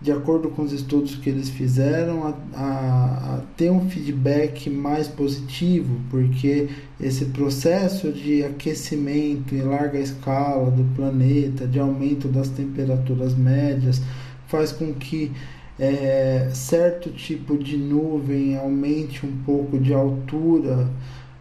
[0.03, 5.07] de acordo com os estudos que eles fizeram, a, a, a, ter um feedback mais
[5.07, 6.67] positivo, porque
[6.99, 14.01] esse processo de aquecimento em larga escala do planeta, de aumento das temperaturas médias,
[14.45, 15.31] faz com que
[15.79, 20.89] é, certo tipo de nuvem aumente um pouco de altura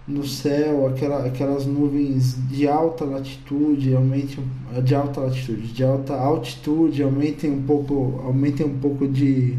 [0.07, 4.45] no céu, aquela, aquelas nuvens de alta latitude, aumentem
[4.83, 9.57] de alta latitude, de alta altitude, aumentem um pouco, aumentem um pouco de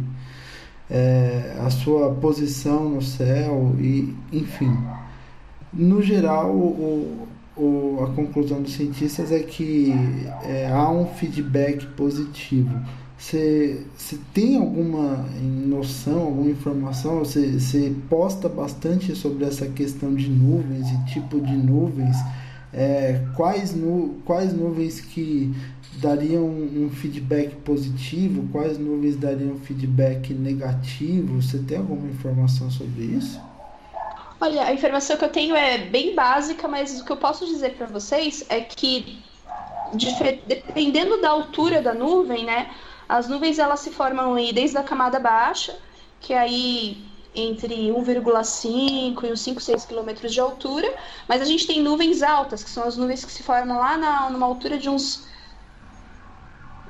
[0.90, 4.78] é, a sua posição no céu e enfim.
[5.72, 9.94] No geral, o, o, a conclusão dos cientistas é que
[10.44, 12.80] é, há um feedback positivo
[13.24, 13.86] você,
[14.34, 17.20] tem alguma noção, alguma informação?
[17.20, 22.18] Você, você posta bastante sobre essa questão de nuvens e tipo de nuvens.
[22.74, 25.56] É, quais, nu, quais nuvens que
[26.02, 28.46] dariam um feedback positivo?
[28.52, 31.42] Quais nuvens dariam feedback negativo?
[31.42, 33.40] Você tem alguma informação sobre isso?
[34.42, 37.76] Olha, a informação que eu tenho é bem básica, mas o que eu posso dizer
[37.76, 39.20] para vocês é que,
[40.46, 42.70] dependendo da altura da nuvem, né,
[43.08, 45.78] as nuvens elas se formam aí desde a camada baixa,
[46.20, 50.94] que é aí entre 1,5 e uns 5, 6 quilômetros de altura,
[51.28, 54.30] mas a gente tem nuvens altas, que são as nuvens que se formam lá na,
[54.30, 55.28] numa altura de uns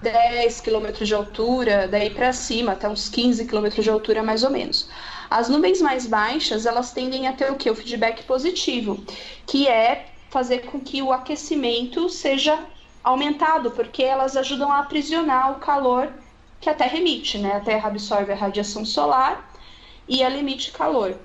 [0.02, 4.49] 10 quilômetros de altura, daí para cima, até uns 15 quilômetros de altura mais ou
[4.49, 4.89] menos.
[5.30, 7.69] As nuvens mais baixas, elas tendem a ter o que?
[7.69, 9.04] O feedback positivo,
[9.47, 12.60] que é fazer com que o aquecimento seja
[13.04, 16.12] aumentado, porque elas ajudam a aprisionar o calor
[16.62, 17.58] que a Terra emite, né?
[17.58, 19.52] A Terra absorve a radiação solar
[20.08, 21.16] e ela emite calor.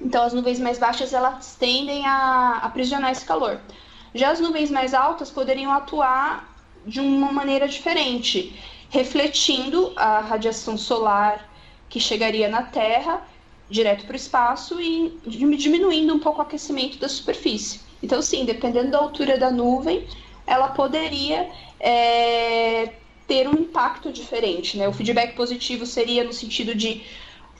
[0.00, 3.60] Então, as nuvens mais baixas elas tendem a aprisionar esse calor.
[4.14, 6.52] Já as nuvens mais altas poderiam atuar
[6.84, 8.58] de uma maneira diferente,
[8.90, 11.48] refletindo a radiação solar
[11.88, 13.22] que chegaria na Terra
[13.68, 17.80] direto para o espaço e diminuindo um pouco o aquecimento da superfície.
[18.02, 20.06] Então, sim, dependendo da altura da nuvem,
[20.46, 22.92] ela poderia é,
[23.26, 24.76] ter um impacto diferente.
[24.76, 24.86] Né?
[24.88, 27.02] O feedback positivo seria no sentido de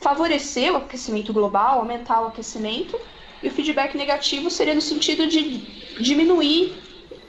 [0.00, 2.98] favorecer o aquecimento global, aumentar o aquecimento,
[3.42, 5.58] e o feedback negativo seria no sentido de
[6.00, 6.76] diminuir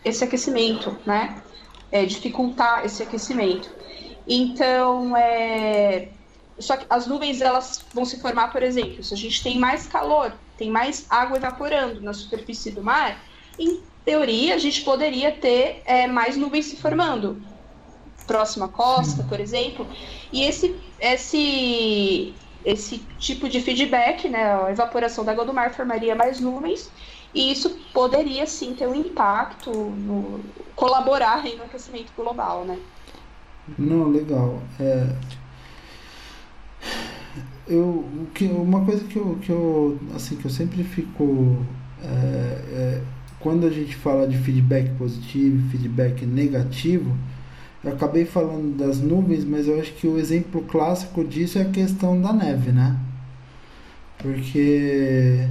[0.04, 1.41] esse aquecimento, né?
[1.91, 3.70] É, dificultar esse aquecimento.
[4.28, 6.10] Então, é...
[6.60, 9.88] só que as nuvens elas vão se formar, por exemplo, se a gente tem mais
[9.88, 13.22] calor, tem mais água evaporando na superfície do mar,
[14.08, 17.41] teoria, a gente poderia ter é, mais nuvens se formando.
[18.26, 19.86] próximo à costa, por exemplo.
[20.32, 26.15] E esse, esse, esse tipo de feedback, né, a evaporação da água do mar formaria
[26.15, 26.89] mais nuvens,
[27.34, 30.39] e isso poderia sim ter um impacto, no,
[30.74, 32.80] colaborar no aquecimento global, né?
[33.78, 34.62] Não, legal.
[34.80, 35.15] É,
[37.67, 41.58] eu, que, uma coisa que eu, que eu, assim, que eu sempre fico.
[42.02, 47.15] É, é, quando a gente fala de feedback positivo feedback negativo,
[47.84, 51.69] eu acabei falando das nuvens, mas eu acho que o exemplo clássico disso é a
[51.69, 52.97] questão da neve, né?
[54.17, 55.47] Porque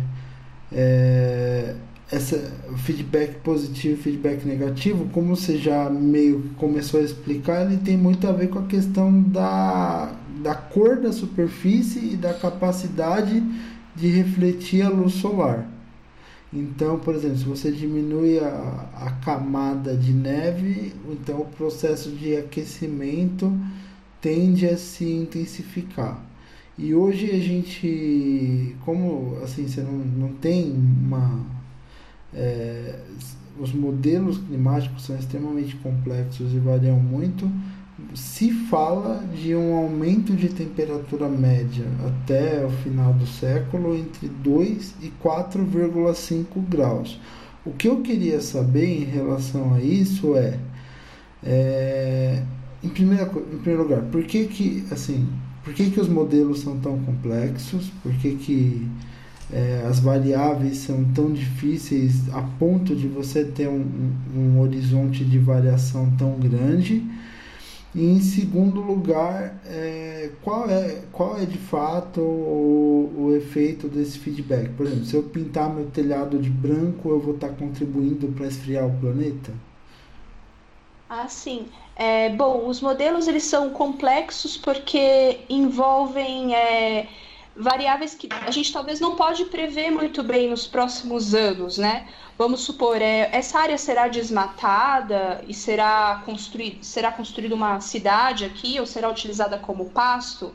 [0.72, 1.76] é,
[2.10, 8.26] essa feedback positivo feedback negativo, como você já meio começou a explicar, ele tem muito
[8.26, 13.42] a ver com a questão da da cor da superfície e da capacidade
[13.94, 15.66] de refletir a luz solar.
[16.56, 22.34] Então, por exemplo, se você diminui a, a camada de neve, então o processo de
[22.34, 23.52] aquecimento
[24.22, 26.24] tende a se intensificar.
[26.78, 31.44] E hoje a gente, como assim, você não, não tem uma.
[32.32, 33.00] É,
[33.60, 37.50] os modelos climáticos são extremamente complexos e variam muito
[38.14, 44.94] se fala de um aumento de temperatura média até o final do século entre 2
[45.02, 47.18] e 4,5 graus.
[47.64, 50.58] O que eu queria saber em relação a isso é,
[51.42, 52.42] é
[52.84, 55.26] em, primeira, em primeiro lugar, por que que, assim,
[55.64, 57.90] por que que os modelos são tão complexos?
[58.02, 58.86] Por que que
[59.50, 63.84] é, as variáveis são tão difíceis a ponto de você ter um,
[64.34, 67.02] um, um horizonte de variação tão grande?
[67.96, 74.18] E em segundo lugar, é, qual, é, qual é de fato o, o, efeito desse
[74.18, 74.68] feedback?
[74.76, 78.86] Por exemplo, se eu pintar meu telhado de branco, eu vou estar contribuindo para esfriar
[78.86, 79.50] o planeta?
[81.08, 81.68] Ah, sim.
[81.96, 87.08] É, bom, os modelos eles são complexos porque envolvem é,
[87.56, 92.08] variáveis que a gente talvez não pode prever muito bem nos próximos anos, né?
[92.36, 98.78] Vamos supor, é, essa área será desmatada e será construída, será construída uma cidade aqui
[98.78, 100.54] ou será utilizada como pasto?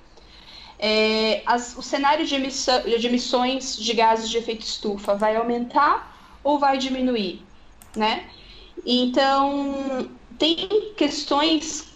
[0.78, 6.16] É, as, o cenário de, emissão, de emissões de gases de efeito estufa vai aumentar
[6.44, 7.44] ou vai diminuir,
[7.96, 8.30] né?
[8.86, 11.91] Então, tem questões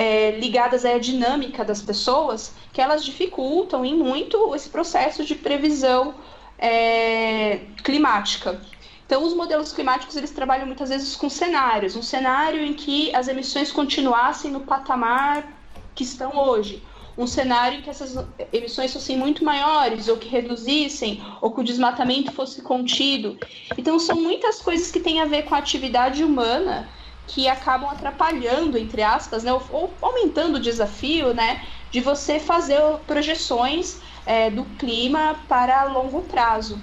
[0.00, 6.14] é, ligadas à dinâmica das pessoas que elas dificultam em muito esse processo de previsão
[6.58, 8.58] é, climática.
[9.04, 13.28] Então, os modelos climáticos eles trabalham muitas vezes com cenários, um cenário em que as
[13.28, 15.46] emissões continuassem no patamar
[15.94, 16.82] que estão hoje,
[17.18, 18.16] um cenário em que essas
[18.50, 23.36] emissões fossem muito maiores, ou que reduzissem, ou que o desmatamento fosse contido.
[23.76, 26.88] Então, são muitas coisas que têm a ver com a atividade humana
[27.30, 34.00] que acabam atrapalhando, entre aspas, né, ou, aumentando o desafio, né, de você fazer projeções
[34.26, 36.80] é, do clima para longo prazo.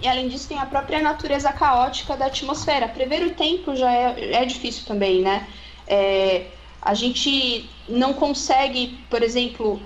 [0.00, 2.88] E além disso, tem a própria natureza caótica da atmosfera.
[2.88, 5.46] Prever o tempo já é, é difícil também, né?
[5.86, 6.48] É,
[6.82, 9.80] a gente não consegue, por exemplo,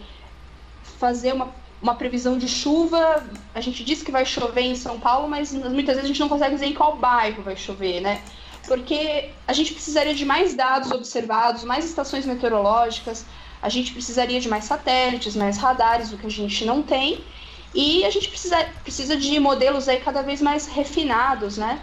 [0.98, 3.24] fazer uma, uma previsão de chuva.
[3.55, 6.29] A gente diz que vai chover em São Paulo, mas muitas vezes a gente não
[6.29, 8.20] consegue dizer em qual bairro vai chover, né?
[8.70, 13.26] Porque a gente precisaria de mais dados observados, mais estações meteorológicas,
[13.61, 17.24] a gente precisaria de mais satélites, mais radares, o que a gente não tem.
[17.74, 21.80] E a gente precisa, precisa de modelos aí cada vez mais refinados, né?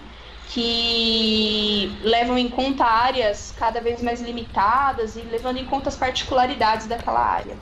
[0.47, 6.88] Que levam em conta áreas cada vez mais limitadas e levando em conta as particularidades
[6.88, 7.58] daquela área.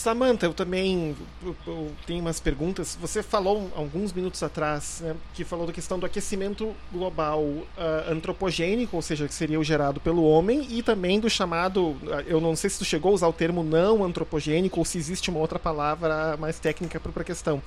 [0.00, 2.96] Samantha, eu também eu, tenho umas perguntas.
[3.00, 7.66] Você falou alguns minutos atrás né, que falou da questão do aquecimento global uh,
[8.08, 12.40] antropogênico, ou seja, que seria o gerado pelo homem, e também do chamado, ah, eu
[12.40, 15.38] não sei se tu chegou a usar o termo não antropogênico ou se existe uma
[15.38, 17.62] outra palavra mais técnica para a questão.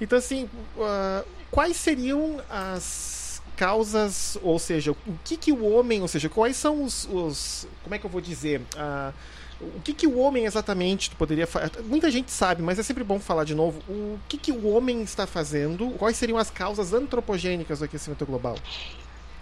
[0.00, 6.08] Então, assim, uh, quais seriam as causas, ou seja, o que que o homem, ou
[6.08, 9.12] seja, quais são os, os como é que eu vou dizer, uh,
[9.62, 11.82] o que, que o homem exatamente poderia fazer?
[11.82, 13.80] Muita gente sabe, mas é sempre bom falar de novo.
[13.88, 15.90] O que, que o homem está fazendo?
[15.98, 18.56] Quais seriam as causas antropogênicas do aquecimento global?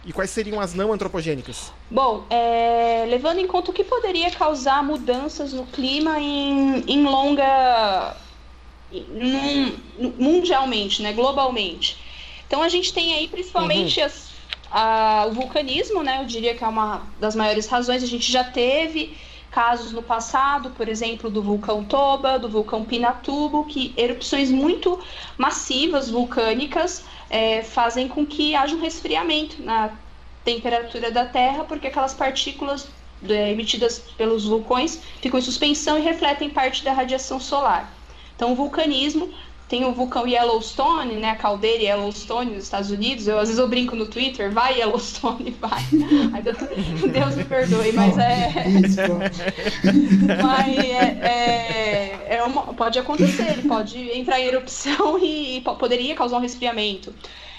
[0.04, 1.72] E quais seriam as não antropogênicas?
[1.90, 8.16] Bom, é, levando em conta o que poderia causar mudanças no clima em, em longa.
[10.18, 11.96] Mundialmente, né, globalmente.
[12.46, 14.06] Então a gente tem aí principalmente uhum.
[14.06, 14.30] as,
[14.70, 16.20] a, o vulcanismo, né?
[16.20, 18.02] Eu diria que é uma das maiores razões.
[18.02, 19.16] A gente já teve
[19.50, 24.98] casos no passado, por exemplo, do vulcão Toba, do vulcão Pinatubo, que erupções muito
[25.36, 29.90] massivas vulcânicas é, fazem com que haja um resfriamento na,
[30.44, 32.88] temperatura da Terra, porque aquelas partículas
[33.28, 37.92] é, emitidas pelos vulcões ficam em suspensão e refletem parte da radiação solar.
[38.34, 39.32] Então, o vulcanismo
[39.70, 43.28] tem o vulcão Yellowstone, né, a caldeira Yellowstone nos Estados Unidos.
[43.28, 45.80] Eu às vezes eu brinco no Twitter, vai Yellowstone, vai.
[47.12, 48.52] Deus me perdoe, mas é.
[50.42, 56.16] mas é, é, é uma, pode acontecer, ele pode entrar em erupção e, e poderia
[56.16, 57.14] causar um resfriamento.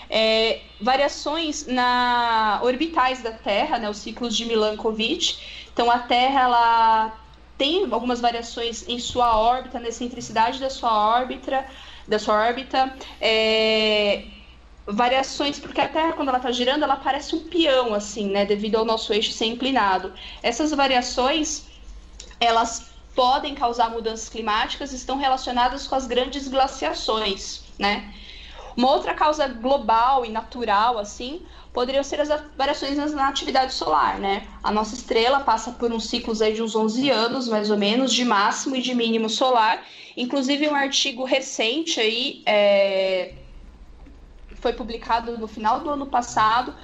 [0.10, 5.38] É, variações na orbitais da Terra, né, os ciclos de Milankovitch.
[5.72, 7.18] Então a Terra ela
[7.58, 11.66] tem algumas variações em sua órbita, na excentricidade da sua órbita,
[12.12, 12.94] da sua órbita.
[13.20, 14.26] É,
[14.86, 18.46] variações, porque a Terra, quando ela está girando, ela parece um peão, assim, né?
[18.46, 20.14] Devido ao nosso eixo ser inclinado.
[20.44, 21.64] Essas variações,
[22.40, 28.14] elas podem causar mudanças climáticas, estão relacionadas com as grandes glaciações, né?
[28.76, 31.42] Uma outra causa global e natural, assim,
[31.74, 34.48] poderiam ser as variações na atividade solar, né?
[34.62, 38.14] A nossa estrela passa por uns ciclos aí de uns 11 anos, mais ou menos,
[38.14, 39.84] de máximo e de mínimo solar.
[40.18, 43.34] Inclusive, um artigo recente aí, é...
[44.56, 46.76] foi publicado no final do ano passado,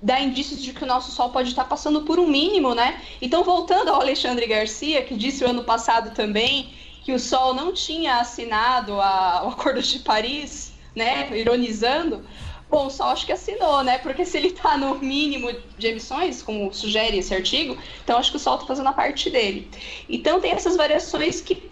[0.00, 3.02] dá indícios de que o nosso Sol pode estar passando por um mínimo, né?
[3.20, 7.72] Então, voltando ao Alexandre Garcia, que disse o ano passado também que o Sol não
[7.72, 9.42] tinha assinado a...
[9.44, 11.36] o Acordo de Paris, né?
[11.36, 12.24] Ironizando.
[12.72, 13.98] Bom, Sol acho que assinou, né?
[13.98, 18.38] Porque se ele está no mínimo de emissões, como sugere esse artigo, então acho que
[18.38, 19.70] o Sol está fazendo a parte dele.
[20.08, 21.70] Então tem essas variações que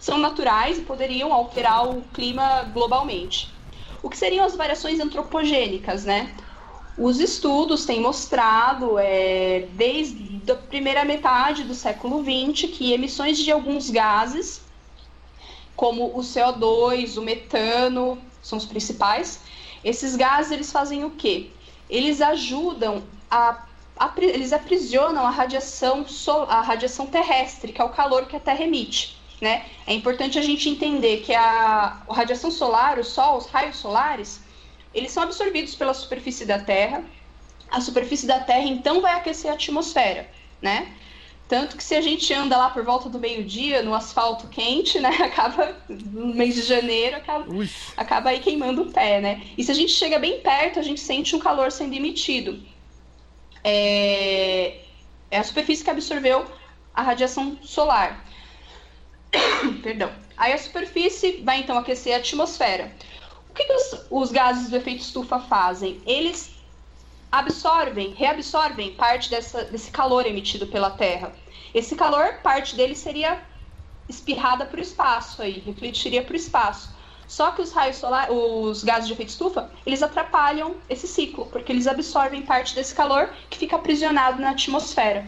[0.00, 3.54] são naturais e poderiam alterar o clima globalmente.
[4.02, 6.34] O que seriam as variações antropogênicas, né?
[6.98, 13.52] Os estudos têm mostrado, é, desde a primeira metade do século XX, que emissões de
[13.52, 14.60] alguns gases,
[15.76, 19.51] como o CO2, o metano, são os principais.
[19.84, 21.50] Esses gases eles fazem o quê?
[21.88, 23.64] Eles ajudam a,
[23.98, 26.06] a eles aprisionam a radiação
[26.48, 29.16] a radiação terrestre, que é o calor que a Terra emite.
[29.40, 29.66] Né?
[29.86, 34.40] É importante a gente entender que a, a radiação solar, o Sol, os raios solares,
[34.94, 37.02] eles são absorvidos pela superfície da Terra.
[37.68, 40.92] A superfície da Terra então vai aquecer a atmosfera, né?
[41.52, 45.10] Tanto que se a gente anda lá por volta do meio-dia, no asfalto quente, né?
[45.22, 47.44] Acaba no mês de janeiro, acaba,
[47.94, 49.42] acaba aí queimando o pé, né?
[49.58, 52.58] E se a gente chega bem perto, a gente sente um calor sendo emitido.
[53.62, 54.78] É,
[55.30, 56.46] é a superfície que absorveu
[56.94, 58.24] a radiação solar.
[59.82, 60.10] Perdão.
[60.38, 62.90] Aí a superfície vai então aquecer a atmosfera.
[63.50, 66.00] O que, que os, os gases do efeito estufa fazem?
[66.06, 66.50] Eles
[67.30, 71.41] absorvem, reabsorvem parte dessa, desse calor emitido pela Terra.
[71.74, 73.40] Esse calor, parte dele seria
[74.08, 76.94] espirrada para o espaço aí, refletiria para o espaço.
[77.26, 81.72] Só que os raios solares, os gases de efeito estufa, eles atrapalham esse ciclo, porque
[81.72, 85.26] eles absorvem parte desse calor que fica aprisionado na atmosfera,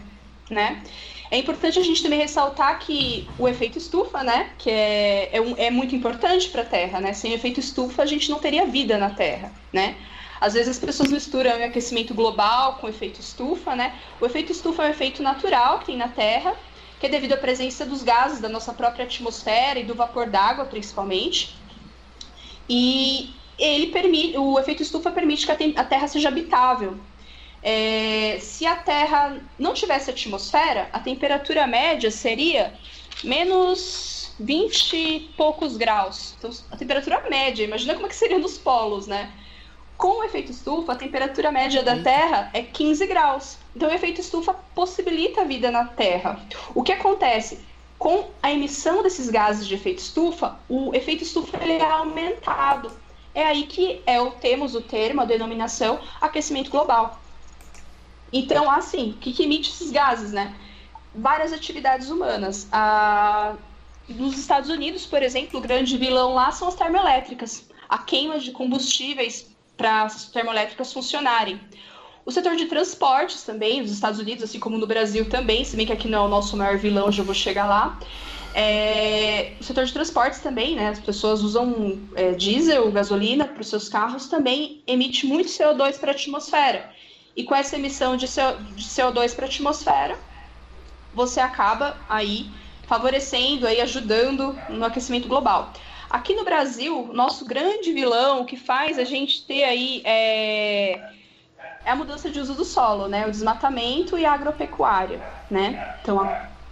[0.49, 0.83] né?
[1.31, 5.55] É importante a gente também ressaltar que o efeito estufa, né, que é, é, um,
[5.57, 7.13] é muito importante para a Terra, né?
[7.13, 9.95] Sem efeito estufa a gente não teria vida na Terra, né?
[10.39, 13.97] Às vezes as pessoas misturam o aquecimento global com o efeito estufa, né?
[14.19, 16.55] O efeito estufa é um efeito natural que tem na Terra,
[16.99, 20.65] que é devido à presença dos gases da nossa própria atmosfera e do vapor d'água,
[20.65, 21.55] principalmente.
[22.69, 26.97] E ele permite, o efeito estufa permite que a, Terra seja habitável.
[27.63, 32.73] É, se a Terra não tivesse atmosfera, a temperatura média seria
[33.23, 36.35] menos 20 e poucos graus.
[36.37, 39.31] Então, a temperatura média, imagina como é que seria nos polos, né?
[39.97, 43.57] Com o efeito estufa, a temperatura média da Terra é 15 graus.
[43.75, 46.39] Então, o efeito estufa possibilita a vida na Terra.
[46.73, 47.59] O que acontece?
[47.97, 52.91] Com a emissão desses gases de efeito estufa, o efeito estufa ele é aumentado.
[53.33, 57.19] É aí que é o, temos o termo, a denominação aquecimento global.
[58.33, 60.53] Então, assim, o que, que emite esses gases, né?
[61.13, 62.67] Várias atividades humanas.
[64.09, 67.65] Nos Estados Unidos, por exemplo, o grande vilão lá são as termoelétricas.
[67.87, 71.59] A queima de combustíveis para as termoelétricas funcionarem.
[72.25, 75.85] O setor de transportes também, nos Estados Unidos, assim como no Brasil também, se bem
[75.85, 77.99] que aqui não é o nosso maior vilão, já vou chegar lá.
[78.53, 80.89] É, o setor de transportes também, né?
[80.89, 86.11] As pessoas usam é, diesel, gasolina para os seus carros, também emite muito CO2 para
[86.11, 86.89] a atmosfera.
[87.35, 90.17] E com essa emissão de, CO, de CO2 para a atmosfera,
[91.13, 92.49] você acaba aí
[92.87, 95.73] favorecendo, aí ajudando no aquecimento global.
[96.15, 100.93] Aqui no Brasil, nosso grande vilão, que faz a gente ter aí é,
[101.83, 103.27] é a mudança de uso do solo, né?
[103.27, 105.19] O desmatamento e a agropecuária,
[105.51, 105.97] né?
[106.01, 106.19] Então,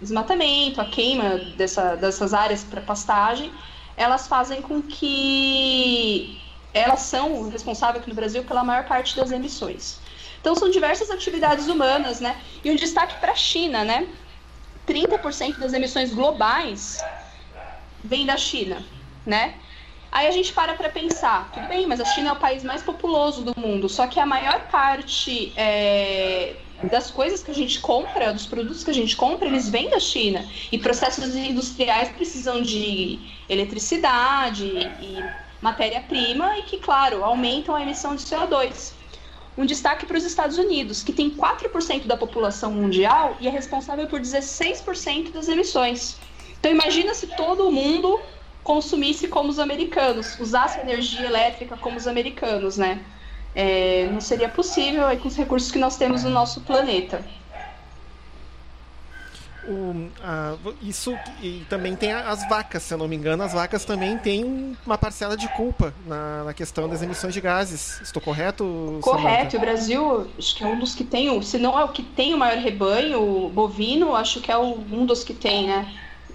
[0.00, 3.52] desmatamento, a queima dessa, dessas áreas para pastagem,
[3.98, 6.40] elas fazem com que
[6.72, 10.00] elas são responsáveis aqui no Brasil pela maior parte das emissões.
[10.40, 12.40] Então são diversas atividades humanas, né?
[12.64, 14.08] E um destaque para a China, né?
[14.86, 16.96] 30% das emissões globais
[18.02, 18.82] vem da China,
[19.24, 19.54] né?
[20.10, 22.82] Aí a gente para para pensar, tudo bem, mas a China é o país mais
[22.82, 26.54] populoso do mundo, só que a maior parte é,
[26.84, 29.98] das coisas que a gente compra, dos produtos que a gente compra, eles vêm da
[29.98, 30.48] China.
[30.70, 33.18] E processos industriais precisam de
[33.48, 35.24] eletricidade e
[35.60, 38.92] matéria-prima e que, claro, aumentam a emissão de CO2.
[39.56, 44.06] Um destaque para os Estados Unidos, que tem 4% da população mundial e é responsável
[44.06, 46.16] por 16% das emissões.
[46.58, 48.20] Então imagina se todo mundo
[48.64, 53.00] consumisse como os americanos, usasse energia elétrica como os americanos, né?
[53.54, 57.22] É, não seria possível aí, com os recursos que nós temos no nosso planeta.
[59.66, 63.84] O, a, isso e também tem as vacas, se eu não me engano, as vacas
[63.84, 68.00] também têm uma parcela de culpa na, na questão das emissões de gases.
[68.00, 68.98] Estou correto?
[69.02, 69.52] Correto.
[69.52, 69.56] Samantha?
[69.56, 72.34] O Brasil, acho que é um dos que tem, se não é o que tem
[72.34, 75.94] o maior rebanho bovino, acho que é um dos que tem, né?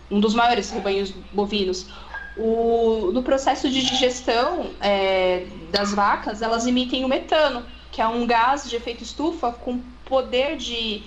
[0.10, 1.88] Um dos maiores rebanhos bovinos.
[2.36, 8.26] O, no processo de digestão é, das vacas, elas emitem o metano, que é um
[8.26, 11.04] gás de efeito estufa com poder de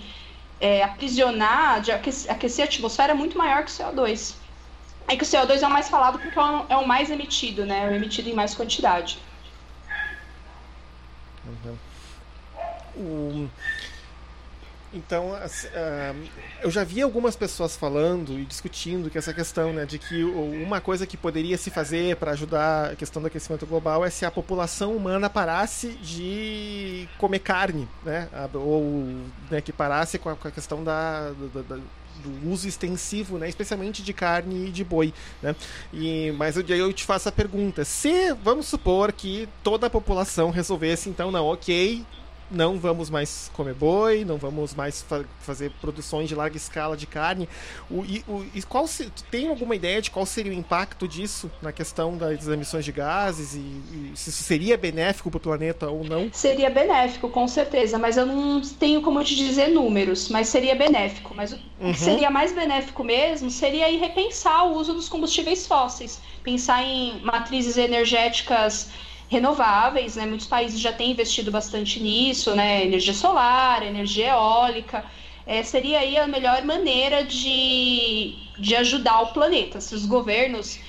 [0.59, 4.35] é, aprisionar, de aquecer, aquecer a atmosfera muito maior que o CO2.
[5.07, 7.89] É que o CO2 é o mais falado porque é o mais emitido, né?
[7.91, 9.19] É emitido em mais quantidade.
[11.45, 11.77] Uhum.
[12.95, 13.49] Um,
[14.93, 16.29] então, uh,
[16.61, 20.79] eu já vi algumas pessoas falando e discutindo que essa questão, né, de que uma
[20.79, 24.31] coisa que poderia se fazer para ajudar a questão do aquecimento global é se a
[24.31, 29.03] população humana parasse de comer carne, né, ou
[29.49, 31.79] né, que parasse com a, com a questão da, da, da
[32.21, 35.55] do uso extensivo, né, especialmente de carne e de boi, né?
[35.91, 40.51] E mas eu, eu te faço a pergunta: se vamos supor que toda a população
[40.51, 42.05] resolvesse então não, ok,
[42.49, 47.05] não vamos mais comer boi, não vamos mais fa fazer produções de larga escala de
[47.05, 47.47] carne.
[47.89, 51.51] O, e, o, e qual se, tem alguma ideia de qual seria o impacto disso
[51.61, 55.89] na questão das emissões de gases e, e se isso seria benéfico para o planeta
[55.89, 56.29] ou não?
[56.31, 61.33] Seria benéfico, com certeza, mas eu não tenho como te dizer números, mas seria benéfico.
[61.35, 61.91] Mas o uhum.
[61.91, 67.77] que seria mais benéfico mesmo seria repensar o uso dos combustíveis fósseis, pensar em matrizes
[67.77, 68.89] energéticas
[69.33, 70.25] renováveis, né?
[70.25, 72.85] Muitos países já têm investido bastante nisso, né?
[72.85, 75.03] Energia solar, energia eólica.
[75.45, 79.81] É, seria aí a melhor maneira de, de ajudar o planeta.
[79.81, 80.79] Se os governos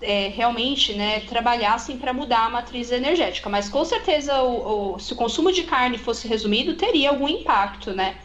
[0.00, 3.48] é, realmente né, trabalhassem para mudar a matriz energética.
[3.48, 7.92] Mas com certeza, o, o, se o consumo de carne fosse resumido, teria algum impacto,
[7.92, 8.16] né?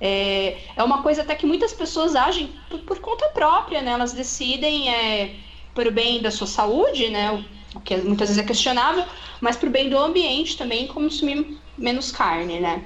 [0.00, 3.92] É, é uma coisa até que muitas pessoas agem por, por conta própria, né?
[3.92, 5.36] Elas decidem é,
[5.74, 7.44] por bem da sua saúde, né?
[7.74, 9.04] O que muitas vezes é questionável,
[9.40, 12.84] mas para o bem do ambiente também consumir menos carne, né?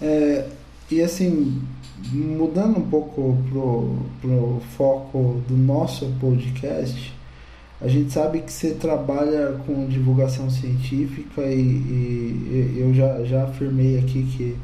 [0.00, 0.48] É,
[0.90, 1.62] e assim,
[2.12, 7.12] mudando um pouco pro, pro foco do nosso podcast,
[7.80, 13.98] a gente sabe que você trabalha com divulgação científica e, e eu já, já afirmei
[13.98, 14.56] aqui que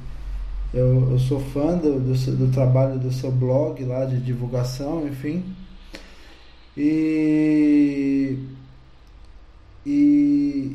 [0.73, 5.43] eu, eu sou fã do, do, do trabalho do seu blog lá de divulgação, enfim.
[6.83, 8.39] E,
[9.85, 10.75] e,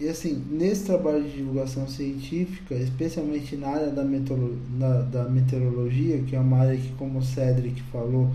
[0.00, 6.18] e assim, nesse trabalho de divulgação científica, especialmente na área da, meteoro, na, da meteorologia,
[6.26, 8.28] que é uma área que, como o Cedric falou,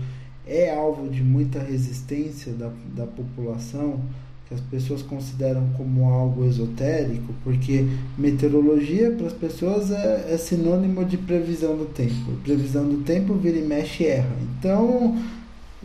[0.46, 4.00] é alvo de muita resistência da, da população,
[4.48, 7.84] que as pessoas consideram como algo esotérico, porque
[8.16, 12.32] meteorologia para as pessoas é, é sinônimo de previsão do tempo.
[12.42, 14.34] Previsão do tempo vira e mexe erra.
[14.58, 15.14] Então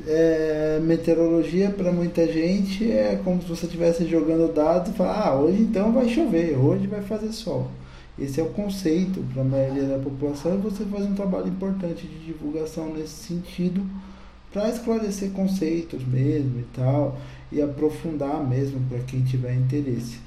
[0.06, 5.36] é, meteorologia para muita gente é como se você estivesse jogando dados e falar, ah,
[5.36, 7.72] hoje então vai chover, hoje vai fazer sol.
[8.20, 12.06] Esse é o conceito para a maioria da população e você faz um trabalho importante
[12.06, 13.86] de divulgação nesse sentido
[14.52, 17.18] para esclarecer conceitos mesmo e tal
[17.52, 20.20] e aprofundar mesmo para quem tiver interesse.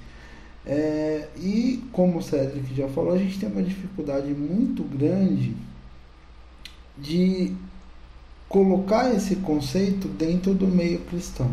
[0.64, 5.56] É, e como o Cedric já falou, a gente tem uma dificuldade muito grande
[6.98, 7.52] de
[8.50, 11.48] colocar esse conceito dentro do meio cristão.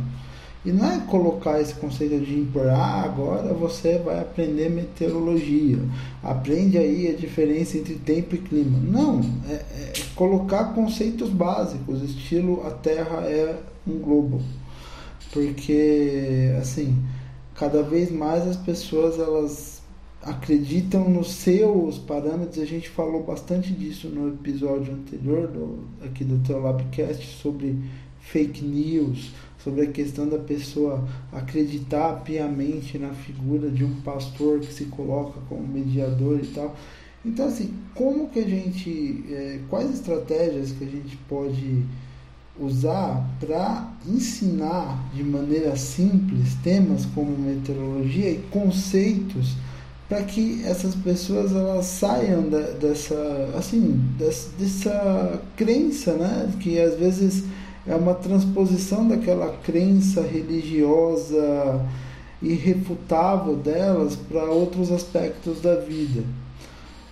[0.65, 5.77] E não é colocar esse conceito de impor, ah, agora você vai aprender meteorologia,
[6.21, 8.79] aprende aí a diferença entre tempo e clima.
[8.79, 13.55] Não, é, é colocar conceitos básicos, estilo a Terra é
[13.87, 14.41] um globo.
[15.31, 16.97] Porque, assim,
[17.53, 19.76] cada vez mais as pessoas elas
[20.21, 22.59] acreditam nos seus parâmetros.
[22.59, 27.77] A gente falou bastante disso no episódio anterior do, aqui do teu Labcast sobre
[28.19, 29.31] fake news,
[29.63, 35.39] sobre a questão da pessoa acreditar piamente na figura de um pastor que se coloca
[35.47, 36.75] como mediador e tal.
[37.25, 39.23] Então, assim, como que a gente.
[39.29, 41.83] É, quais estratégias que a gente pode
[42.59, 49.55] usar para ensinar de maneira simples temas como meteorologia e conceitos
[50.07, 52.43] para que essas pessoas elas saiam
[52.79, 57.43] dessa assim dessa, dessa crença né que às vezes
[57.85, 61.85] é uma transposição daquela crença religiosa
[62.41, 66.23] irrefutável delas para outros aspectos da vida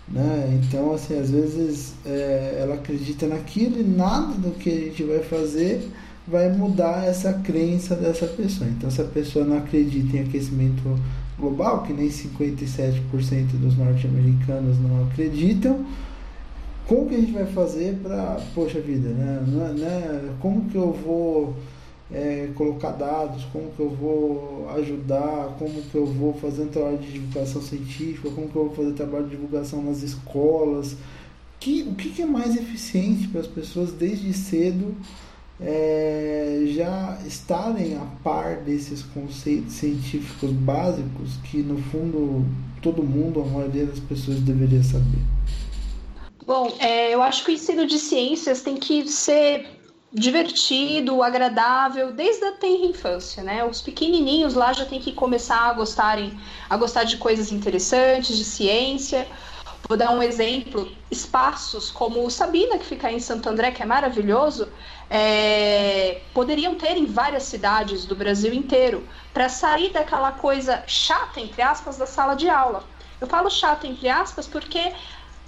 [0.08, 0.60] né?
[0.62, 5.20] Então, assim, às vezes é, ela acredita naquilo e nada do que a gente vai
[5.20, 5.90] fazer
[6.28, 8.70] vai mudar essa crença dessa pessoa.
[8.70, 10.82] Então, se a pessoa não acredita em aquecimento
[11.40, 13.02] global, que nem 57%
[13.54, 15.86] dos norte-americanos não acreditam,
[16.88, 19.44] como que a gente vai fazer para, poxa vida, né?
[19.76, 20.36] né?
[20.40, 21.56] Como que eu vou
[22.12, 27.00] é, colocar dados, como que eu vou ajudar, como que eu vou fazer um trabalho
[27.00, 30.96] de divulgação científica, como que eu vou fazer trabalho de divulgação nas escolas,
[31.60, 34.94] que, o que, que é mais eficiente para as pessoas desde cedo
[35.60, 42.46] é, já estarem a par desses conceitos científicos básicos que no fundo
[42.86, 45.20] todo mundo, a maioria das pessoas deveria saber.
[46.46, 49.68] Bom, é, eu acho que o ensino de ciências tem que ser
[50.14, 53.66] divertido, agradável, desde a tenra infância, né?
[53.66, 56.40] Os pequenininhos lá já têm que começar a gostarem,
[56.70, 59.28] a gostar de coisas interessantes, de ciência.
[59.88, 63.86] Vou dar um exemplo: espaços como o Sabina, que fica em Santo André, que é
[63.86, 64.72] maravilhoso,
[65.10, 71.62] é, poderiam ter em várias cidades do Brasil inteiro, para sair daquela coisa chata, entre
[71.62, 72.84] aspas, da sala de aula.
[73.22, 74.94] Eu falo chata, entre aspas, porque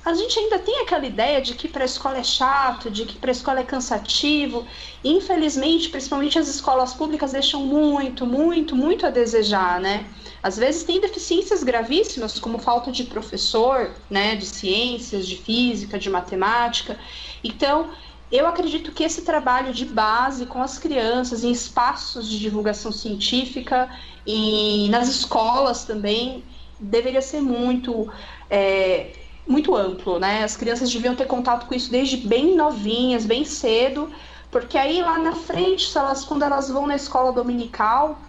[0.06, 3.18] a gente ainda tem aquela ideia de que para a escola é chato, de que
[3.18, 4.66] para a escola é cansativo.
[5.04, 10.10] Infelizmente, principalmente as escolas públicas deixam muito, muito, muito a desejar, né?
[10.42, 16.10] Às vezes tem deficiências gravíssimas, como falta de professor, né, de ciências, de física, de
[16.10, 17.00] matemática.
[17.44, 17.90] Então,
[18.32, 23.90] eu acredito que esse trabalho de base com as crianças em espaços de divulgação científica
[24.26, 26.44] e nas escolas também
[26.80, 28.12] deveria ser muito
[28.50, 29.14] é,
[29.48, 30.44] muito amplo, né?
[30.44, 34.12] As crianças deviam ter contato com isso desde bem novinhas, bem cedo,
[34.52, 38.22] porque aí lá na frente, elas, quando elas vão na escola dominical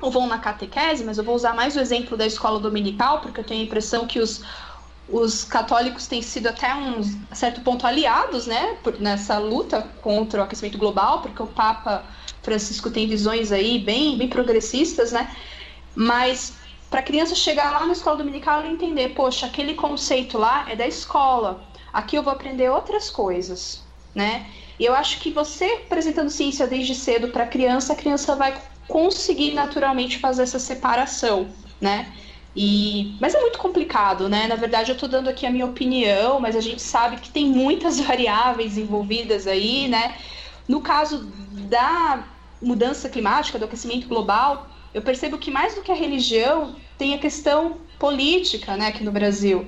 [0.00, 3.40] ou vão na catequese, mas eu vou usar mais o exemplo da escola dominical, porque
[3.40, 4.44] eu tenho a impressão que os,
[5.08, 7.02] os católicos têm sido até um
[7.34, 12.04] certo ponto aliados, né, por, nessa luta contra o aquecimento global, porque o Papa
[12.42, 15.34] Francisco tem visões aí bem, bem progressistas, né?
[15.94, 16.54] Mas
[16.88, 20.76] para a criança chegar lá na escola dominical e entender, poxa, aquele conceito lá é
[20.76, 21.62] da escola.
[21.92, 23.82] Aqui eu vou aprender outras coisas,
[24.14, 24.46] né?
[24.78, 28.56] E eu acho que você apresentando ciência desde cedo para a criança, a criança vai
[28.88, 31.48] conseguir naturalmente fazer essa separação,
[31.80, 32.12] né?
[32.56, 34.46] E, mas é muito complicado, né?
[34.48, 37.46] Na verdade, eu estou dando aqui a minha opinião, mas a gente sabe que tem
[37.46, 40.16] muitas variáveis envolvidas aí, né?
[40.66, 41.30] No caso
[41.68, 42.24] da
[42.60, 47.18] mudança climática, do aquecimento global, eu percebo que mais do que a religião, tem a
[47.18, 49.66] questão política né, aqui no Brasil.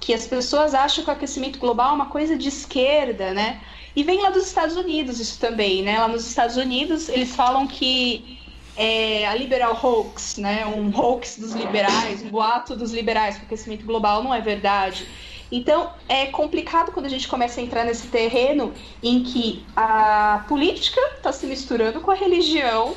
[0.00, 3.60] Que as pessoas acham que o aquecimento global é uma coisa de esquerda, né?
[3.94, 6.00] E vem lá dos Estados Unidos isso também, né?
[6.00, 8.41] Lá nos Estados Unidos eles falam que
[8.76, 10.64] é a liberal hoax, né?
[10.66, 15.06] Um hoax dos liberais, um boato dos liberais, que o aquecimento global não é verdade.
[15.50, 21.00] Então é complicado quando a gente começa a entrar nesse terreno em que a política
[21.16, 22.94] está se misturando com a religião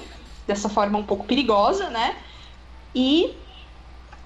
[0.48, 2.16] dessa forma um pouco perigosa, né?
[2.94, 3.36] E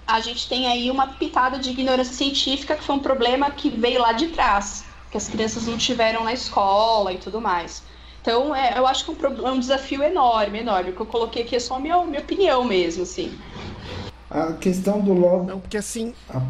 [0.06, 4.02] a gente tem aí uma pitada de ignorância científica, que foi um problema que veio
[4.02, 7.84] lá de trás, que as crianças não tiveram na escola e tudo mais.
[8.22, 10.92] Então, é, eu acho que é um, é um, desafio enorme, enorme.
[10.92, 13.38] O que eu coloquei aqui é só a minha, minha opinião mesmo, assim.
[14.30, 15.46] A questão do logo.
[15.46, 16.14] Não, porque assim.
[16.30, 16.42] Ah.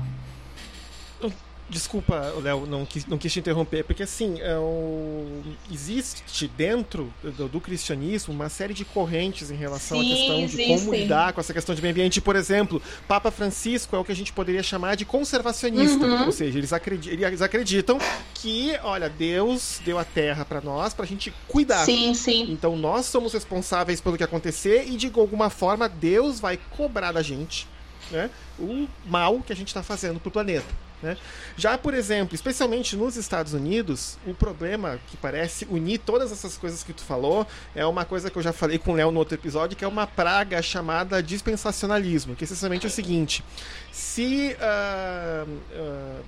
[1.69, 5.41] Desculpa, Léo, não quis, não quis te interromper, porque assim, é o...
[5.71, 10.67] existe dentro do, do, cristianismo uma série de correntes em relação Sim, à questão de
[10.67, 12.19] como lidar com essa questão de meio ambiente.
[12.19, 16.25] Por exemplo, Papa Francisco é o que a gente poderia chamar de conservacionista, uhum.
[16.25, 17.99] ou seja, eles, acreditam, eles acreditam
[18.33, 21.85] que, olha, Deus deu a terra para nós para a gente cuidar.
[21.85, 22.51] Sim, sim.
[22.51, 27.21] Então nós somos responsáveis pelo que acontecer e de alguma forma Deus vai cobrar da
[27.21, 27.67] gente
[28.11, 30.88] né, o mal que a gente está fazendo para o planeta.
[31.01, 31.15] Né?
[31.55, 36.83] Já, por exemplo, especialmente nos Estados Unidos, o problema que parece unir todas essas coisas
[36.83, 39.35] que tu falou é uma coisa que eu já falei com o Léo no outro
[39.35, 43.43] episódio, que é uma praga chamada dispensacionalismo, que essencialmente é o seguinte:
[43.91, 46.23] se uh, uh,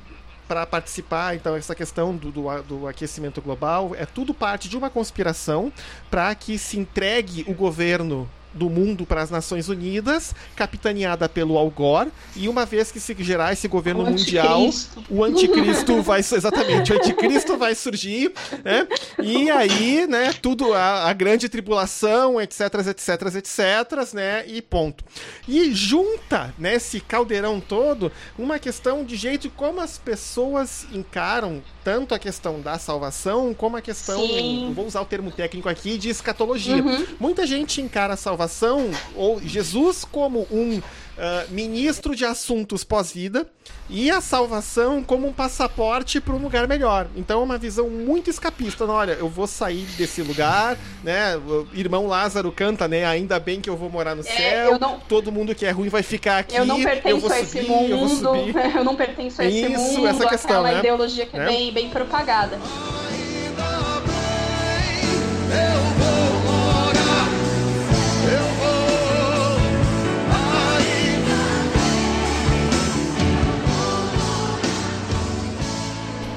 [0.47, 4.89] para participar, então, essa questão do, do, do, aquecimento global é tudo parte de uma
[4.89, 5.71] conspiração
[6.09, 11.69] para que se entregue o governo do mundo para as Nações Unidas, capitaneada pelo Al
[11.69, 15.03] Gore, e uma vez que se gerar esse governo o mundial, anticristo.
[15.09, 18.33] o anticristo vai exatamente, o anticristo vai surgir,
[18.63, 18.87] né?
[19.21, 24.45] E aí, né, tudo a, a grande tribulação, etc, etc, etc, né?
[24.47, 25.03] E ponto.
[25.47, 32.19] E junta nesse caldeirão todo uma questão de jeito como as pessoas encaram tanto a
[32.19, 34.71] questão da salvação como a questão, Sim.
[34.75, 36.83] vou usar o termo técnico aqui, de escatologia.
[36.83, 37.05] Uhum.
[37.19, 38.40] Muita gente encara a salvação
[39.15, 40.81] ou Jesus como um
[41.21, 43.47] uh, ministro de assuntos pós-vida
[43.89, 47.07] e a salvação como um passaporte para um lugar melhor.
[47.15, 48.85] Então é uma visão muito escapista.
[48.85, 51.35] Olha, eu vou sair desse lugar, né?
[51.37, 53.05] O irmão Lázaro canta, né?
[53.05, 54.79] Ainda bem que eu vou morar no é, céu.
[54.79, 54.99] Não...
[54.99, 56.55] Todo mundo que é ruim vai ficar aqui.
[56.55, 57.91] Eu não pertenço eu vou subir, a esse mundo.
[57.91, 58.55] Eu, vou subir.
[58.75, 60.07] eu não pertenço a esse Isso, mundo.
[60.07, 60.79] Essa questão, né?
[60.79, 62.57] ideologia que é, é bem, bem propagada.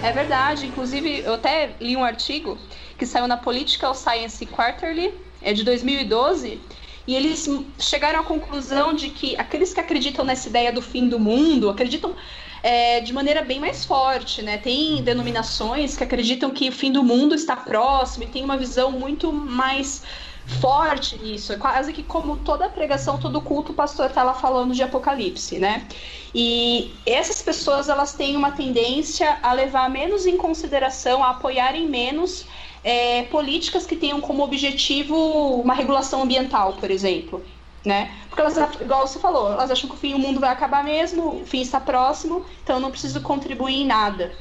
[0.04, 0.66] É verdade.
[0.66, 2.58] Inclusive, eu até li um artigo
[2.98, 6.60] que saiu na Political Science Quarterly, é de 2012,
[7.06, 7.48] e eles
[7.78, 12.14] chegaram à conclusão de que aqueles que acreditam nessa ideia do fim do mundo acreditam
[12.62, 14.58] é, de maneira bem mais forte, né?
[14.58, 18.92] Tem denominações que acreditam que o fim do mundo está próximo e tem uma visão
[18.92, 20.02] muito mais
[20.46, 21.52] forte nisso.
[21.52, 25.58] É quase que como toda pregação, todo culto, o pastor está lá falando de Apocalipse,
[25.58, 25.86] né?
[26.34, 32.46] E essas pessoas elas têm uma tendência a levar menos em consideração, a apoiarem menos
[32.82, 35.16] é, políticas que tenham como objetivo
[35.60, 37.44] uma regulação ambiental, por exemplo.
[37.84, 38.10] Né?
[38.28, 41.42] Porque elas, igual você falou, elas acham que o fim, o mundo vai acabar mesmo,
[41.42, 44.32] o fim está próximo, então eu não preciso contribuir em nada.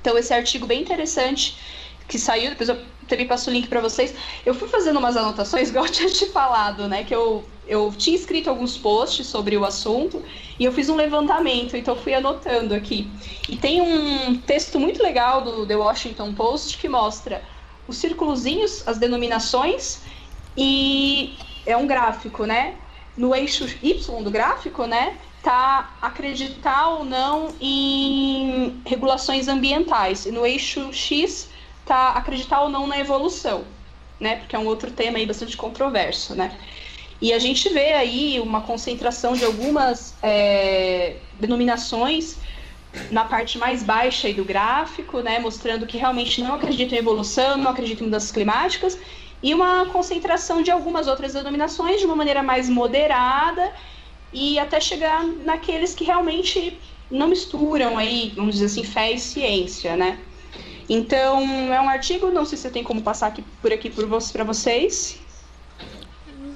[0.00, 1.58] Então esse artigo bem interessante
[2.08, 4.14] que saiu, depois eu também passo o link para vocês.
[4.44, 7.04] Eu fui fazendo umas anotações, igual eu tinha te falado, né?
[7.04, 10.24] Que eu, eu tinha escrito alguns posts sobre o assunto
[10.58, 13.10] e eu fiz um levantamento, então eu fui anotando aqui.
[13.48, 17.42] E tem um texto muito legal do The Washington Post que mostra
[17.86, 20.02] os círculozinhos, as denominações,
[20.56, 21.34] e
[21.64, 22.74] é um gráfico, né?
[23.16, 25.16] No eixo Y do gráfico, né?
[25.42, 30.26] Tá acreditar ou não em regulações ambientais.
[30.26, 31.48] E no eixo X
[31.88, 33.64] tá acreditar ou não na evolução,
[34.20, 34.36] né?
[34.36, 36.56] Porque é um outro tema aí bastante controverso, né?
[37.20, 42.36] E a gente vê aí uma concentração de algumas é, denominações
[43.10, 47.70] na parte mais baixa do gráfico, né, mostrando que realmente não acreditam em evolução, não
[47.70, 48.98] acreditam em mudanças climáticas,
[49.42, 53.72] e uma concentração de algumas outras denominações de uma maneira mais moderada
[54.32, 56.78] e até chegar naqueles que realmente
[57.10, 60.18] não misturam aí, vamos dizer assim, fé e ciência, né?
[60.88, 65.18] Então, é um artigo, não sei se tem como passar aqui, por aqui para vocês.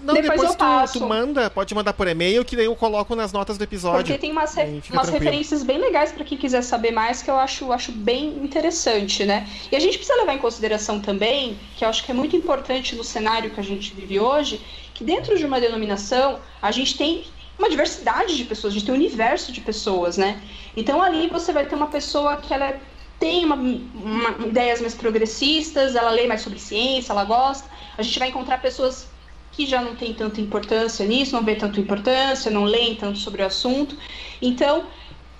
[0.02, 3.32] Não, depois, depois tu, tu, manda, pode mandar por e-mail, que daí eu coloco nas
[3.32, 4.04] notas do episódio.
[4.04, 7.38] Porque tem umas, re umas referências bem legais para quem quiser saber mais, que eu
[7.38, 9.48] acho, acho bem interessante, né?
[9.70, 12.96] E a gente precisa levar em consideração também, que eu acho que é muito importante
[12.96, 14.60] no cenário que a gente vive hoje,
[14.92, 17.24] que dentro de uma denominação, a gente tem
[17.56, 20.40] uma diversidade de pessoas, a gente tem um universo de pessoas, né?
[20.76, 22.80] Então ali você vai ter uma pessoa que ela é
[23.22, 27.70] tem uma, uma, ideias mais progressistas, ela lê mais sobre ciência, ela gosta.
[27.96, 29.06] A gente vai encontrar pessoas
[29.52, 33.40] que já não têm tanta importância nisso, não vê tanta importância, não leem tanto sobre
[33.40, 33.96] o assunto.
[34.40, 34.86] Então,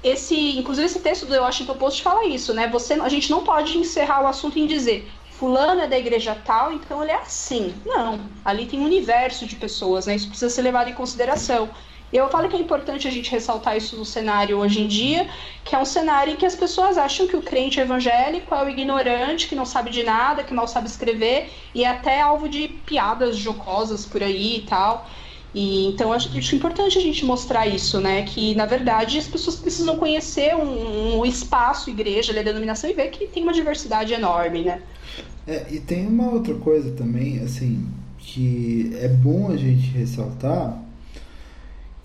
[0.01, 2.69] esse, inclusive esse texto do Washington Post fala isso, né?
[2.69, 5.11] Você, a gente não pode encerrar o assunto em dizer
[5.43, 7.75] fulano é da igreja tal, então ele é assim.
[7.85, 10.15] Não, ali tem um universo de pessoas, né?
[10.15, 11.69] Isso precisa ser levado em consideração.
[12.13, 15.27] Eu falo que é importante a gente ressaltar isso no cenário hoje em dia,
[15.65, 18.69] que é um cenário em que as pessoas acham que o crente evangélico é o
[18.69, 22.69] ignorante, que não sabe de nada, que mal sabe escrever, e é até alvo de
[22.69, 25.09] piadas jocosas por aí e tal.
[25.55, 28.23] E, então acho, acho importante a gente mostrar isso, né?
[28.23, 33.11] Que na verdade as pessoas precisam conhecer um, um espaço, igreja, a denominação e ver
[33.11, 34.83] que tem uma diversidade enorme, né?
[35.47, 37.87] É, e tem uma outra coisa também, assim,
[38.19, 40.82] que é bom a gente ressaltar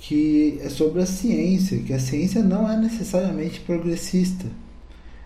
[0.08, 4.45] que é sobre a ciência, que a ciência não é necessariamente progressista.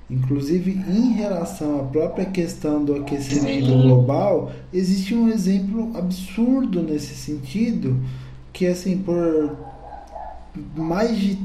[0.10, 7.96] Inclusive, em relação à própria questão do aquecimento global, existe um exemplo absurdo nesse sentido,
[8.52, 9.56] que assim, por
[10.76, 11.38] mais de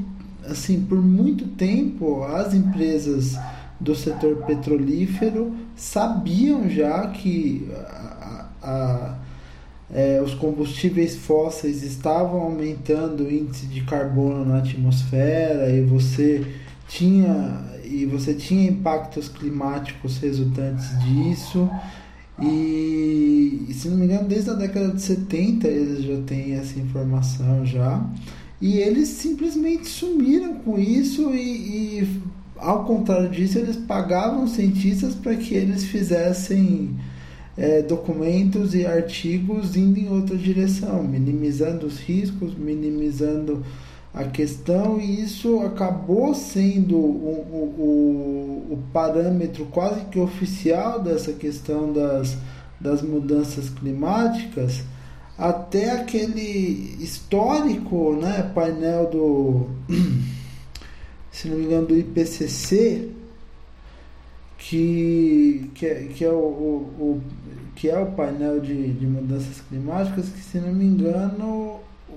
[0.49, 3.37] assim, por muito tempo, as empresas
[3.79, 9.26] do setor petrolífero sabiam já que a, a
[9.93, 16.45] é, os combustíveis fósseis estavam aumentando o índice de carbono na atmosfera e você
[16.87, 21.69] tinha e você tinha impactos climáticos resultantes disso.
[22.39, 27.65] E, se não me engano, desde a década de 70 eles já têm essa informação
[27.65, 28.05] já.
[28.61, 32.21] E eles simplesmente sumiram com isso e, e
[32.57, 36.95] ao contrário disso, eles pagavam cientistas para que eles fizessem
[37.57, 43.65] é, documentos e artigos indo em outra direção, minimizando os riscos, minimizando
[44.13, 51.91] a questão, e isso acabou sendo o, o, o parâmetro quase que oficial dessa questão
[51.91, 52.37] das,
[52.79, 54.83] das mudanças climáticas,
[55.37, 59.69] até aquele histórico né, painel do,
[61.31, 63.11] se não me engano, do IPCC,
[64.57, 67.21] que, que, é, que, é, o, o, o,
[67.77, 72.15] que é o painel de, de mudanças climáticas, que se não me engano, o,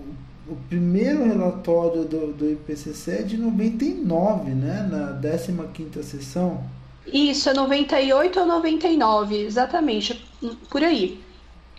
[0.49, 4.89] o primeiro relatório do, do IPCC é de 99, né?
[4.91, 6.65] Na 15ª sessão.
[7.07, 10.27] Isso, é 98 ou 99, exatamente,
[10.71, 11.21] por aí.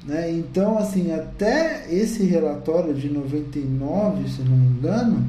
[0.06, 0.32] Né?
[0.32, 5.26] Então, assim, até esse relatório de 99, se não me engano,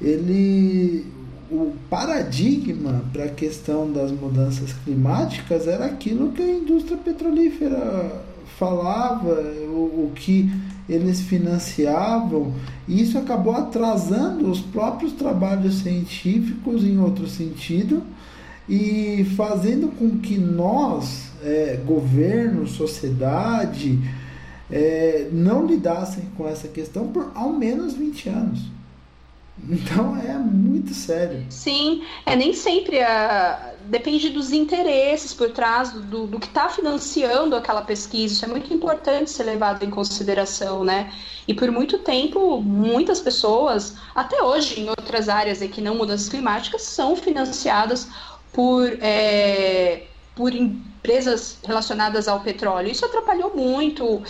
[0.00, 1.15] ele
[1.50, 8.24] o paradigma para a questão das mudanças climáticas era aquilo que a indústria petrolífera
[8.58, 9.32] falava,
[9.68, 10.50] o, o que
[10.88, 12.54] eles financiavam,
[12.86, 18.02] e isso acabou atrasando os próprios trabalhos científicos em outro sentido
[18.68, 23.98] e fazendo com que nós, é, governo, sociedade,
[24.70, 28.75] é, não lidassem com essa questão por ao menos 20 anos.
[29.68, 31.44] Então é muito sério.
[31.48, 33.72] Sim, é nem sempre a...
[33.86, 38.34] depende dos interesses por trás do, do que está financiando aquela pesquisa.
[38.34, 41.12] Isso é muito importante ser levado em consideração, né?
[41.48, 46.82] E por muito tempo, muitas pessoas, até hoje em outras áreas que não mudanças climáticas,
[46.82, 48.08] são financiadas
[48.52, 50.04] por, é,
[50.34, 52.90] por empresas relacionadas ao petróleo.
[52.90, 54.22] Isso atrapalhou muito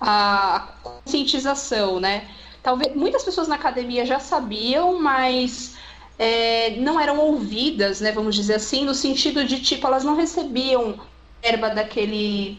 [0.00, 2.28] a conscientização, né?
[2.64, 5.76] Talvez muitas pessoas na academia já sabiam, mas
[6.18, 10.98] é, não eram ouvidas, né, vamos dizer assim, no sentido de tipo elas não recebiam
[11.42, 12.58] verba daquele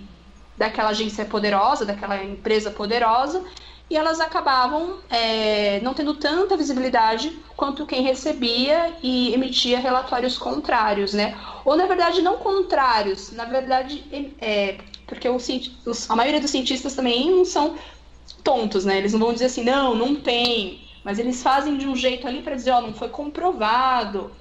[0.56, 3.44] daquela agência poderosa, daquela empresa poderosa,
[3.90, 11.14] e elas acabavam é, não tendo tanta visibilidade quanto quem recebia e emitia relatórios contrários,
[11.14, 11.38] né?
[11.66, 15.38] Ou na verdade não contrários, na verdade é, porque o,
[16.10, 17.76] a maioria dos cientistas também não são
[18.46, 19.00] tontos, né?
[19.00, 22.42] Eles não vão dizer assim, não, não tem, mas eles fazem de um jeito ali
[22.42, 24.32] para dizer, ó, oh, não foi comprovado,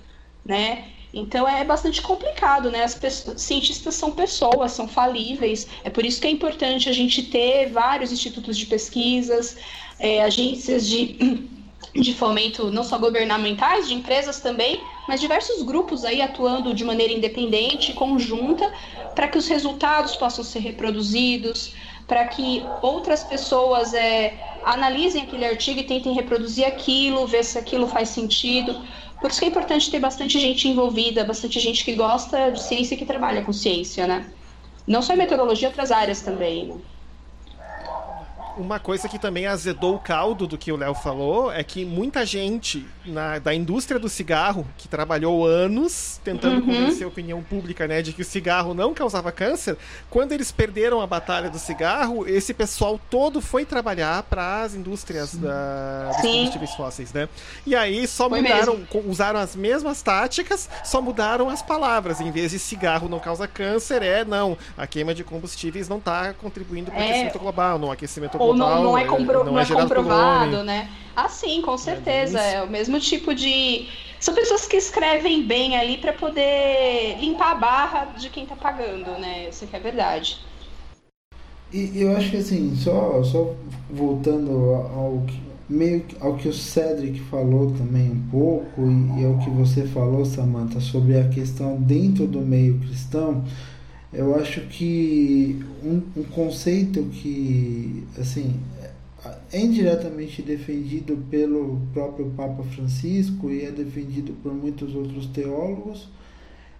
[0.44, 0.84] né?
[1.12, 2.84] Então é bastante complicado, né?
[2.84, 5.66] As pessoas, cientistas são pessoas, são falíveis.
[5.82, 9.56] É por isso que é importante a gente ter vários institutos de pesquisas,
[9.98, 11.48] é, agências de,
[11.94, 17.12] de fomento não só governamentais, de empresas também, mas diversos grupos aí atuando de maneira
[17.12, 18.70] independente, conjunta,
[19.14, 21.72] para que os resultados possam ser reproduzidos,
[22.06, 27.86] para que outras pessoas é, analisem aquele artigo e tentem reproduzir aquilo, ver se aquilo
[27.86, 28.84] faz sentido.
[29.20, 32.94] Por isso que é importante ter bastante gente envolvida, bastante gente que gosta de ciência
[32.94, 34.30] e que trabalha com ciência, né?
[34.86, 36.66] Não só em meteorologia, outras áreas também.
[36.66, 36.76] Né?
[38.56, 42.24] Uma coisa que também azedou o caldo do que o Léo falou é que muita
[42.24, 46.66] gente na, da indústria do cigarro, que trabalhou anos tentando uhum.
[46.66, 49.76] convencer a opinião pública né, de que o cigarro não causava câncer,
[50.08, 55.34] quando eles perderam a batalha do cigarro, esse pessoal todo foi trabalhar para as indústrias
[55.34, 57.12] da, dos combustíveis fósseis.
[57.12, 57.28] Né?
[57.66, 59.10] E aí só foi mudaram, mesmo.
[59.10, 62.20] usaram as mesmas táticas, só mudaram as palavras.
[62.20, 66.32] Em vez de cigarro não causa câncer, é não, a queima de combustíveis não está
[66.34, 67.08] contribuindo para o é...
[67.08, 70.88] aquecimento global, no aquecimento ou não, não é, compro, não, não é, é comprovado, né?
[71.16, 72.40] Ah, sim, com certeza.
[72.40, 73.86] É, é, o mesmo tipo de.
[74.18, 79.10] São pessoas que escrevem bem ali para poder limpar a barra de quem tá pagando,
[79.18, 79.48] né?
[79.48, 80.38] Isso que é verdade.
[81.72, 83.54] E eu acho que assim, só, só
[83.90, 89.38] voltando ao que, meio ao que o Cedric falou também um pouco, e, e ao
[89.38, 93.44] que você falou, Samantha, sobre a questão dentro do meio cristão,
[94.14, 98.54] eu acho que um, um conceito que assim
[99.52, 106.08] é indiretamente defendido pelo próprio Papa Francisco e é defendido por muitos outros teólogos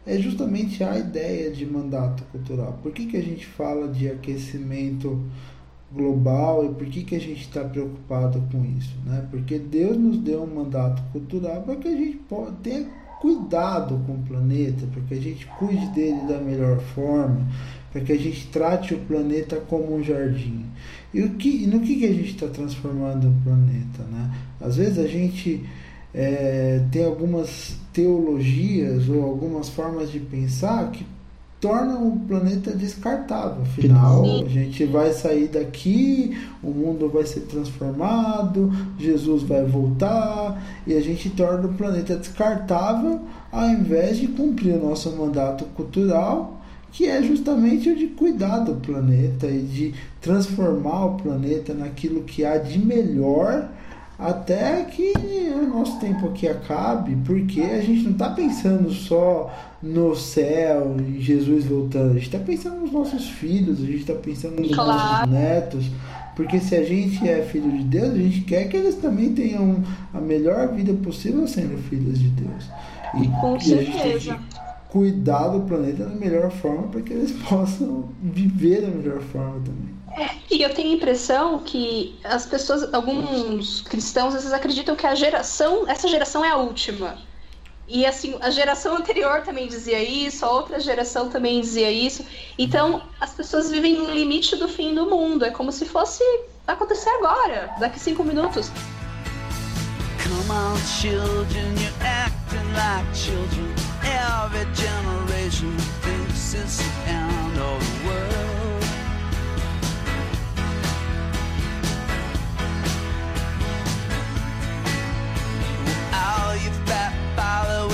[0.06, 2.78] é justamente a ideia de mandato cultural.
[2.82, 5.18] Por que, que a gente fala de aquecimento
[5.90, 8.94] global e por que, que a gente está preocupado com isso?
[9.06, 9.26] Né?
[9.30, 12.20] Porque Deus nos deu um mandato cultural para que a gente
[12.62, 12.86] tenha
[13.24, 17.40] cuidado com o planeta, para que a gente cuide dele da melhor forma,
[17.90, 20.66] para que a gente trate o planeta como um jardim.
[21.14, 24.02] E, o que, no que, que a gente está transformando o planeta?
[24.12, 24.30] Né?
[24.60, 25.64] Às vezes a gente
[26.12, 31.06] é, tem algumas teologias ou algumas formas de pensar que
[31.64, 33.62] tornam o planeta descartável.
[33.62, 34.44] Afinal, Sim.
[34.44, 41.00] a gente vai sair daqui, o mundo vai ser transformado, Jesus vai voltar e a
[41.00, 43.18] gente torna o planeta descartável
[43.50, 46.60] ao invés de cumprir o nosso mandato cultural,
[46.92, 52.44] que é justamente o de cuidar do planeta e de transformar o planeta naquilo que
[52.44, 53.70] há de melhor
[54.18, 55.12] até que
[55.52, 59.52] o nosso tempo aqui acabe, porque a gente não está pensando só
[59.82, 64.14] no céu e Jesus voltando, a gente está pensando nos nossos filhos, a gente está
[64.14, 64.92] pensando nos claro.
[64.92, 65.90] nossos netos,
[66.36, 69.82] porque se a gente é filho de Deus, a gente quer que eles também tenham
[70.12, 72.70] a melhor vida possível sendo filhos de Deus.
[73.14, 73.78] E, Com e certeza.
[73.78, 74.54] a gente tem que
[74.90, 79.93] cuidar do planeta da melhor forma para que eles possam viver da melhor forma também.
[80.16, 85.06] É, e eu tenho a impressão que as pessoas, alguns cristãos, às vezes acreditam que
[85.06, 87.18] a geração, essa geração é a última.
[87.86, 92.24] E assim, a geração anterior também dizia isso, a outra geração também dizia isso.
[92.58, 95.44] Então, as pessoas vivem no limite do fim do mundo.
[95.44, 96.22] É como se fosse
[96.66, 98.70] acontecer agora, daqui cinco minutos.
[100.22, 103.74] Come on, children, you're acting like children.
[104.02, 108.03] Every generation thinks it's the end of the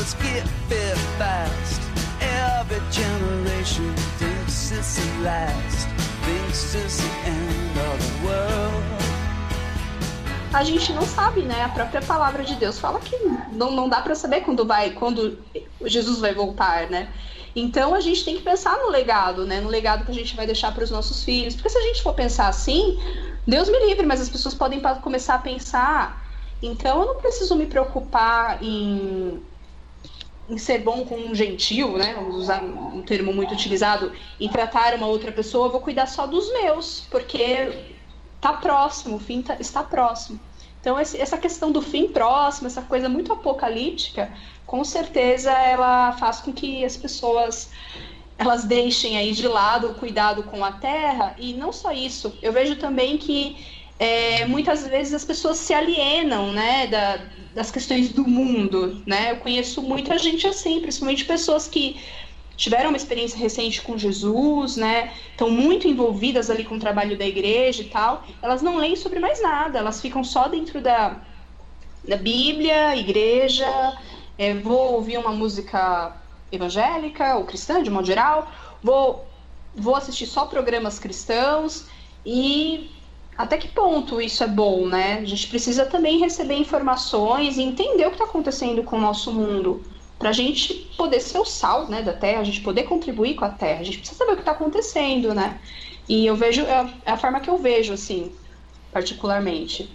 [0.05, 0.45] fit
[1.19, 1.83] fast.
[2.21, 5.89] Every generation thinks it's the last,
[6.25, 8.85] thinks it's the end of the world.
[10.53, 11.65] A gente não sabe, né?
[11.65, 13.17] A própria palavra de Deus fala que
[13.53, 15.39] não, não dá para saber quando vai, quando
[15.85, 17.09] Jesus vai voltar, né?
[17.55, 19.61] Então a gente tem que pensar no legado, né?
[19.61, 21.55] No legado que a gente vai deixar para os nossos filhos.
[21.55, 22.99] Porque se a gente for pensar assim,
[23.47, 26.21] Deus me livre, mas as pessoas podem começar a pensar
[26.63, 29.43] então eu não preciso me preocupar em,
[30.51, 32.13] em ser bom com um gentil, né?
[32.15, 36.27] Vamos usar um termo muito utilizado, em tratar uma outra pessoa, eu vou cuidar só
[36.27, 37.73] dos meus, porque
[38.41, 40.41] tá próximo, o fim tá, está próximo.
[40.81, 44.33] Então esse, essa questão do fim próximo, essa coisa muito apocalíptica,
[44.67, 47.71] com certeza ela faz com que as pessoas
[48.39, 52.33] elas deixem aí de lado o cuidado com a terra e não só isso.
[52.41, 57.21] Eu vejo também que é, muitas vezes as pessoas se alienam, né, da,
[57.55, 59.33] das questões do mundo, né?
[59.33, 62.01] Eu conheço muita gente assim, principalmente pessoas que
[62.57, 65.13] tiveram uma experiência recente com Jesus, né?
[65.31, 68.25] Estão muito envolvidas ali com o trabalho da igreja e tal.
[68.41, 71.21] Elas não leem sobre mais nada, elas ficam só dentro da,
[72.09, 73.69] da Bíblia, igreja.
[74.39, 76.17] É, vou ouvir uma música
[76.51, 78.51] evangélica ou cristã, de modo geral.
[78.83, 79.27] Vou,
[79.75, 81.85] vou assistir só programas cristãos
[82.25, 82.91] e
[83.41, 85.15] até que ponto isso é bom, né?
[85.15, 89.33] A gente precisa também receber informações e entender o que está acontecendo com o nosso
[89.33, 89.83] mundo.
[90.19, 93.47] Para a gente poder ser o sal né, da Terra, a gente poder contribuir com
[93.47, 93.81] a Terra.
[93.81, 95.59] A gente precisa saber o que está acontecendo, né?
[96.07, 98.31] E eu vejo, é, é a forma que eu vejo, assim,
[98.93, 99.91] particularmente.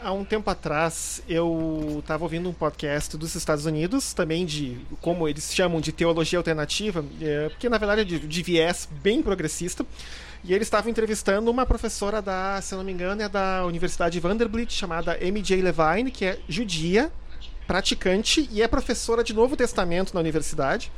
[0.00, 5.26] Há um tempo atrás, eu estava ouvindo um podcast dos Estados Unidos, também de, como
[5.26, 9.84] eles chamam de teologia alternativa, é, porque na verdade é de, de viés bem progressista.
[10.46, 14.20] E ele estava entrevistando uma professora da, se eu não me engano, é da Universidade
[14.20, 15.62] Vanderbilt, chamada M.J.
[15.62, 17.10] Levine, que é judia,
[17.66, 20.92] praticante e é professora de Novo Testamento na universidade.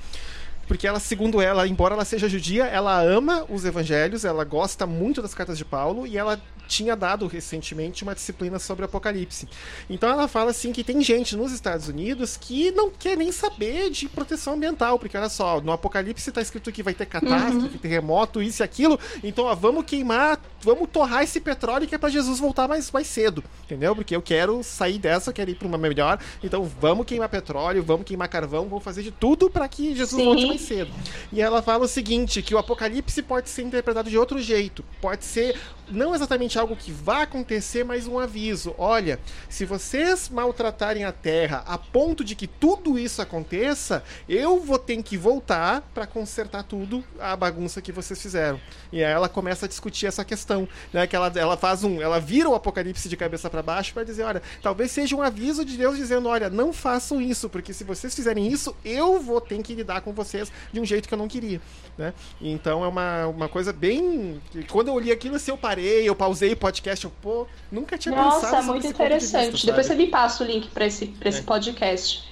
[0.67, 5.23] Porque ela, segundo ela, embora ela seja judia, ela ama os evangelhos, ela gosta muito
[5.23, 9.49] das cartas de Paulo e ela tinha dado recentemente uma disciplina sobre Apocalipse.
[9.89, 13.91] Então ela fala assim que tem gente nos Estados Unidos que não quer nem saber
[13.91, 17.79] de proteção ambiental, porque olha só, no Apocalipse está escrito que vai ter catástrofe, uhum.
[17.79, 22.09] terremoto, isso e aquilo, então ó, vamos queimar, vamos torrar esse petróleo que é para
[22.09, 23.95] Jesus voltar mais, mais cedo, entendeu?
[23.95, 27.83] Porque eu quero sair dessa, eu quero ir para uma melhor, então vamos queimar petróleo,
[27.83, 30.25] vamos queimar carvão, vamos fazer de tudo para que Jesus Sim.
[30.25, 30.91] volte mais cedo.
[31.33, 35.25] E ela fala o seguinte, que o Apocalipse pode ser interpretado de outro jeito, pode
[35.25, 35.59] ser
[35.89, 38.75] não exatamente algo que vai acontecer, mas um aviso.
[38.79, 39.19] Olha,
[39.49, 45.01] se vocês maltratarem a Terra a ponto de que tudo isso aconteça, eu vou ter
[45.03, 48.61] que voltar para consertar tudo a bagunça que vocês fizeram.
[48.93, 51.07] E aí ela começa a discutir essa questão, né?
[51.07, 54.25] Que ela, ela faz um, ela vira o apocalipse de cabeça para baixo para dizer,
[54.25, 58.15] olha, talvez seja um aviso de Deus dizendo, olha, não façam isso, porque se vocês
[58.15, 61.29] fizerem isso, eu vou ter que lidar com vocês de um jeito que eu não
[61.29, 61.61] queria,
[61.97, 62.13] né?
[62.41, 66.17] Então é uma, uma coisa bem, quando eu li aquilo, se eu parei parei, eu
[66.17, 69.45] pausei o podcast, eu, pô, nunca tinha Nossa, pensado Nossa, muito interessante.
[69.45, 71.43] De vista, Depois você me passa o link para esse, pra esse é.
[71.43, 72.25] podcast.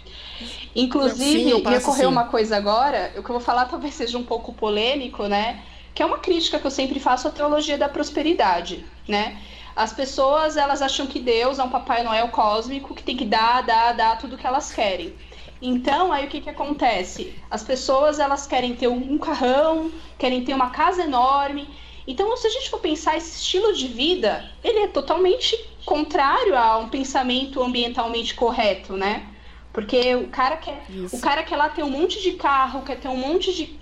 [0.75, 2.07] Inclusive, sim, me ocorreu sim.
[2.07, 5.63] uma coisa agora, o que eu vou falar talvez seja um pouco polêmico, né?
[5.95, 9.39] Que é uma crítica que eu sempre faço à teologia da prosperidade, né?
[9.77, 13.63] As pessoas, elas acham que Deus é um Papai Noel cósmico que tem que dar,
[13.63, 15.15] dar, dar tudo que elas querem.
[15.63, 17.35] Então, aí o que, que acontece?
[17.51, 21.69] As pessoas, elas querem ter um carrão, querem ter uma casa enorme.
[22.07, 26.79] Então, se a gente for pensar esse estilo de vida, ele é totalmente contrário a
[26.79, 29.27] um pensamento ambientalmente correto, né?
[29.73, 31.17] Porque o cara quer, Isso.
[31.17, 33.79] o cara quer lá ter um monte de carro, quer ter um monte de,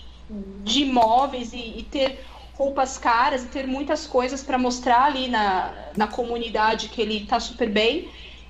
[0.64, 5.72] de imóveis e, e ter roupas caras e ter muitas coisas para mostrar ali na,
[5.96, 8.08] na comunidade que ele está super bem.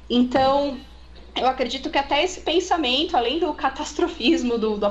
[0.08, 0.78] Então,
[1.34, 4.86] eu acredito que até esse pensamento, além do catastrofismo, do, do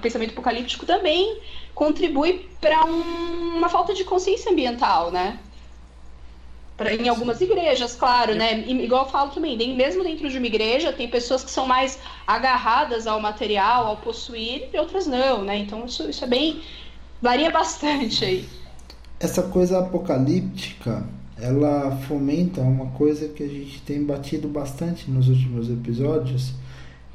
[0.00, 1.38] pensamento apocalíptico, também
[1.74, 5.38] contribui para um, uma falta de consciência ambiental, né?
[6.76, 8.60] Pra, em algumas igrejas, claro, né?
[8.66, 11.98] E, igual eu falo também, mesmo dentro de uma igreja, tem pessoas que são mais
[12.26, 15.58] agarradas ao material, ao possuir, e outras não, né?
[15.58, 16.62] Então isso, isso é bem
[17.20, 18.48] varia bastante aí.
[19.20, 21.06] Essa coisa apocalíptica,
[21.40, 26.52] ela fomenta uma coisa que a gente tem batido bastante nos últimos episódios,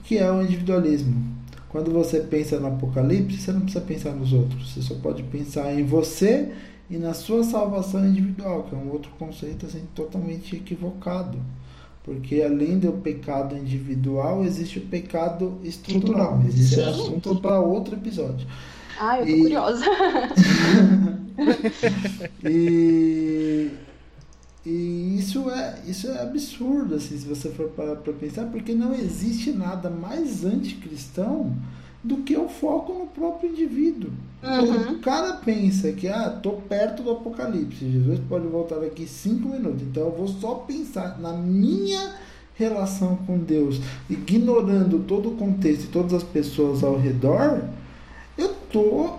[0.05, 1.36] que é o individualismo.
[1.69, 5.73] Quando você pensa no apocalipse, você não precisa pensar nos outros, você só pode pensar
[5.73, 6.53] em você
[6.89, 11.37] e na sua salvação individual, que é um outro conceito assim totalmente equivocado.
[12.03, 16.39] Porque além do pecado individual, existe o pecado estrutural.
[16.41, 18.47] Mas isso é assunto para outro episódio.
[18.97, 19.41] Ah, eu tô e...
[19.41, 19.85] curiosa.
[22.45, 23.69] e...
[24.69, 28.93] e isso é, isso é absurdo, assim, se você for parar para pensar, porque não
[28.93, 31.55] existe nada mais anticristão
[32.03, 34.11] do que o foco no próprio indivíduo.
[34.43, 34.95] Uhum.
[34.95, 39.83] O cara pensa que, ah, tô perto do apocalipse, Jesus pode voltar daqui cinco minutos,
[39.83, 42.15] então eu vou só pensar na minha
[42.53, 47.63] relação com Deus, ignorando todo o contexto e todas as pessoas ao redor,
[48.37, 49.13] eu tô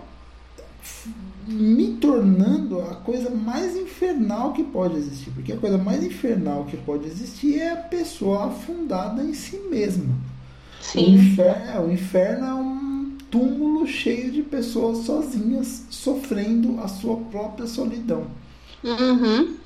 [1.48, 5.30] me tornando a coisa mais infernal que pode existir.
[5.30, 10.14] Porque a coisa mais infernal que pode existir é a pessoa afundada em si mesma.
[10.80, 11.04] Sim.
[11.06, 17.16] O inferno, é, o inferno é um túmulo cheio de pessoas sozinhas sofrendo a sua
[17.16, 18.26] própria solidão.
[18.84, 19.56] Uhum.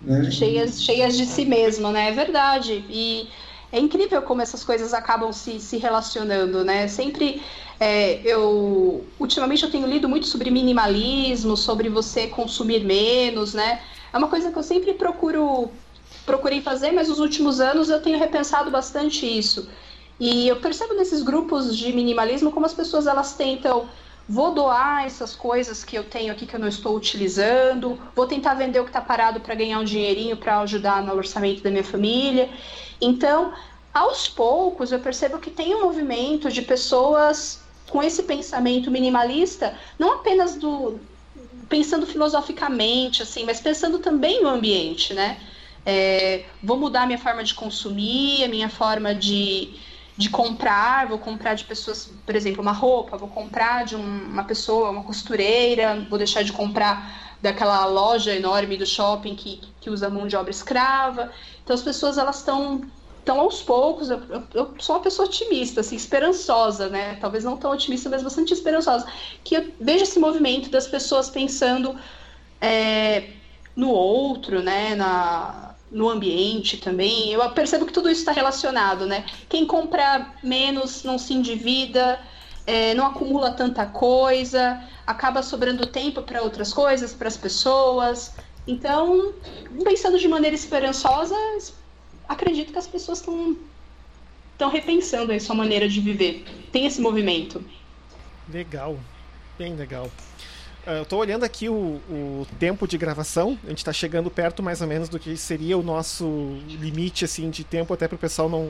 [0.00, 0.30] Né?
[0.30, 2.08] Cheias, cheias de si mesma, né?
[2.08, 2.84] É verdade.
[2.88, 3.28] E
[3.72, 6.88] é incrível como essas coisas acabam se, se relacionando, né?
[6.88, 7.42] Sempre
[7.80, 13.82] é, eu ultimamente eu tenho lido muito sobre minimalismo, sobre você consumir menos, né?
[14.12, 15.70] É uma coisa que eu sempre procuro
[16.24, 19.68] procurei fazer, mas nos últimos anos eu tenho repensado bastante isso.
[20.18, 23.88] E eu percebo nesses grupos de minimalismo como as pessoas elas tentam
[24.28, 28.54] vou doar essas coisas que eu tenho aqui que eu não estou utilizando, vou tentar
[28.54, 31.84] vender o que está parado para ganhar um dinheirinho para ajudar no orçamento da minha
[31.84, 32.50] família.
[33.00, 33.52] Então,
[33.94, 40.14] aos poucos, eu percebo que tem um movimento de pessoas com esse pensamento minimalista, não
[40.14, 40.98] apenas do
[41.68, 45.40] pensando filosoficamente, assim, mas pensando também no ambiente, né?
[45.84, 49.74] É, vou mudar a minha forma de consumir, a minha forma de,
[50.16, 54.44] de comprar, vou comprar de pessoas, por exemplo, uma roupa, vou comprar de um, uma
[54.44, 60.08] pessoa, uma costureira, vou deixar de comprar daquela loja enorme do shopping que, que usa
[60.08, 61.30] mão de obra escrava.
[61.62, 62.80] Então as pessoas elas estão
[63.26, 64.22] então, aos poucos, eu,
[64.54, 67.16] eu, sou uma pessoa otimista, assim, esperançosa, né?
[67.20, 69.04] Talvez não tão otimista, mas bastante esperançosa.
[69.42, 71.98] Que eu vejo esse movimento das pessoas pensando
[72.60, 73.30] é,
[73.74, 74.94] no outro, né?
[74.94, 77.32] Na, no ambiente também.
[77.32, 79.24] Eu percebo que tudo isso está relacionado, né?
[79.48, 82.20] Quem compra menos não se endivida,
[82.66, 88.34] é, não acumula tanta coisa, acaba sobrando tempo para outras coisas, para as pessoas.
[88.66, 89.32] Então,
[89.84, 91.36] pensando de maneira esperançosa,
[92.28, 93.56] acredito que as pessoas estão
[94.56, 96.42] estão repensando a sua maneira de viver.
[96.72, 97.62] Tem esse movimento.
[98.48, 98.98] Legal,
[99.58, 100.10] bem legal.
[100.86, 103.58] Ah, eu estou olhando aqui o, o, tempo de gravação.
[103.64, 106.24] A gente está chegando perto mais ou menos do que seria o nosso
[106.68, 108.68] limite assim de tempo até para o pessoal não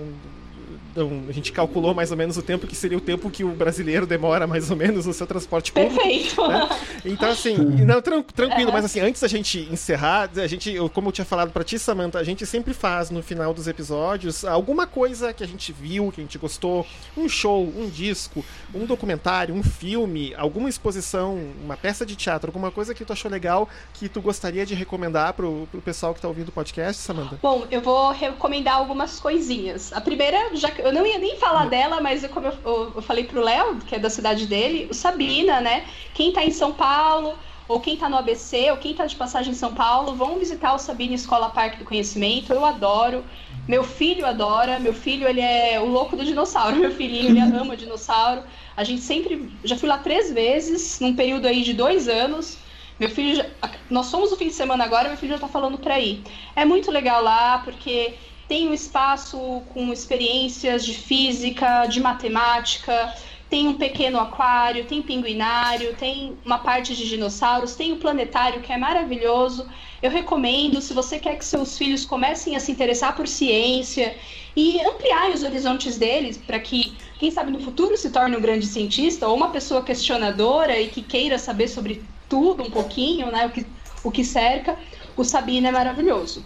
[1.29, 4.07] a gente calculou mais ou menos o tempo que seria o tempo que o brasileiro
[4.07, 5.95] demora mais ou menos no seu transporte público.
[5.97, 6.49] Perfeito.
[6.49, 6.69] Né?
[7.05, 8.73] Então, assim, não, tran tranquilo, é.
[8.73, 11.79] mas assim, antes da gente encerrar, a gente, eu, como eu tinha falado para ti,
[11.79, 16.11] Samantha, a gente sempre faz no final dos episódios alguma coisa que a gente viu,
[16.11, 16.87] que a gente gostou,
[17.17, 18.45] um show, um disco,
[18.75, 23.31] um documentário, um filme, alguma exposição, uma peça de teatro, alguma coisa que tu achou
[23.31, 27.39] legal que tu gostaria de recomendar pro, pro pessoal que tá ouvindo o podcast, Samantha?
[27.43, 29.93] Bom, eu vou recomendar algumas coisinhas.
[29.93, 33.03] A primeira, já que eu não ia nem falar dela, mas como eu, eu, eu
[33.03, 35.85] falei pro Léo, que é da cidade dele, o Sabina, né?
[36.15, 37.35] Quem tá em São Paulo,
[37.69, 40.75] ou quem tá no ABC, ou quem tá de passagem em São Paulo, vão visitar
[40.75, 42.53] o Sabina Escola Parque do Conhecimento.
[42.53, 43.25] Eu adoro.
[43.67, 44.79] Meu filho adora.
[44.79, 46.77] Meu filho, ele é o louco do dinossauro.
[46.79, 48.43] Meu filhinho, ele ama dinossauro.
[48.77, 49.51] A gente sempre.
[49.65, 52.59] Já fui lá três vezes, num período aí de dois anos.
[52.99, 53.47] Meu filho, já,
[53.91, 56.23] nós somos o fim de semana agora, meu filho já está falando para ir.
[56.55, 58.15] É muito legal lá porque
[58.49, 63.15] tem um espaço com experiências de física, de matemática,
[63.49, 68.73] tem um pequeno aquário, tem pinguinário, tem uma parte de dinossauros, tem o planetário que
[68.73, 69.69] é maravilhoso.
[70.03, 74.17] Eu recomendo, se você quer que seus filhos comecem a se interessar por ciência
[74.55, 78.67] e ampliar os horizontes deles para que, quem sabe no futuro se torne um grande
[78.67, 83.51] cientista ou uma pessoa questionadora e que queira saber sobre tudo um pouquinho, né, o
[83.51, 83.65] que,
[84.03, 84.77] o que cerca,
[85.17, 86.45] o Sabina é maravilhoso.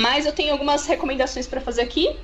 [0.00, 2.18] Mas eu tenho algumas recomendações para fazer aqui.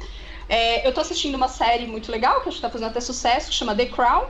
[0.48, 3.50] É, eu tô assistindo uma série muito legal, que acho que tá fazendo até sucesso,
[3.50, 4.24] que chama The Crown,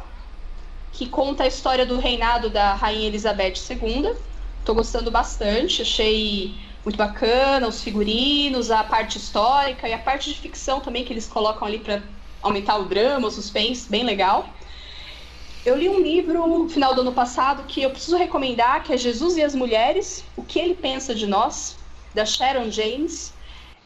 [0.90, 4.16] que conta a história do reinado da Rainha Elizabeth II.
[4.64, 10.40] Tô gostando bastante, achei muito bacana os figurinos, a parte histórica e a parte de
[10.40, 12.02] ficção também que eles colocam ali para
[12.42, 14.48] aumentar o drama, o suspense, bem legal.
[15.64, 18.96] Eu li um livro no final do ano passado que eu preciso recomendar, que é
[18.96, 21.76] Jesus e as Mulheres, O que ele pensa de nós,
[22.14, 23.35] da Sharon James.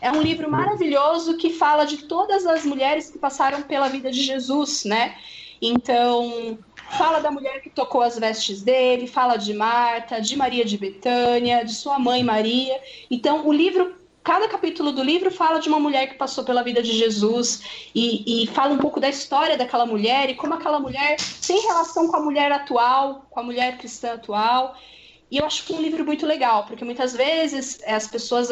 [0.00, 4.22] É um livro maravilhoso que fala de todas as mulheres que passaram pela vida de
[4.22, 5.14] Jesus, né?
[5.60, 6.58] Então,
[6.96, 11.64] fala da mulher que tocou as vestes dele, fala de Marta, de Maria de Betânia,
[11.64, 12.80] de sua mãe Maria.
[13.10, 13.94] Então, o livro,
[14.24, 18.44] cada capítulo do livro fala de uma mulher que passou pela vida de Jesus e,
[18.44, 22.16] e fala um pouco da história daquela mulher e como aquela mulher tem relação com
[22.16, 24.74] a mulher atual, com a mulher cristã atual.
[25.30, 28.50] E eu acho que é um livro muito legal, porque muitas vezes as pessoas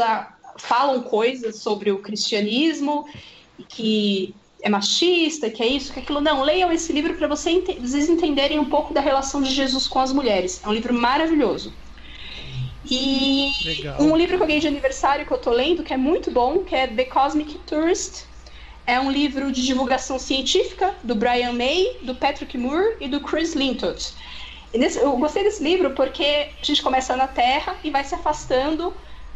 [0.59, 3.06] falam coisas sobre o cristianismo
[3.68, 6.20] que é machista, que é isso, que é aquilo.
[6.20, 10.00] Não, leiam esse livro para você vocês entenderem um pouco da relação de Jesus com
[10.00, 10.61] as mulheres.
[10.64, 11.72] É um livro maravilhoso.
[12.90, 14.00] E Legal.
[14.00, 16.64] um livro que eu ganhei de aniversário que eu tô lendo, que é muito bom,
[16.64, 18.24] que é The Cosmic Tourist.
[18.86, 23.54] É um livro de divulgação científica do Brian May, do Patrick Moore e do Chris
[23.54, 24.14] Lintott.
[24.72, 28.94] eu gostei desse livro porque a gente começa na Terra e vai se afastando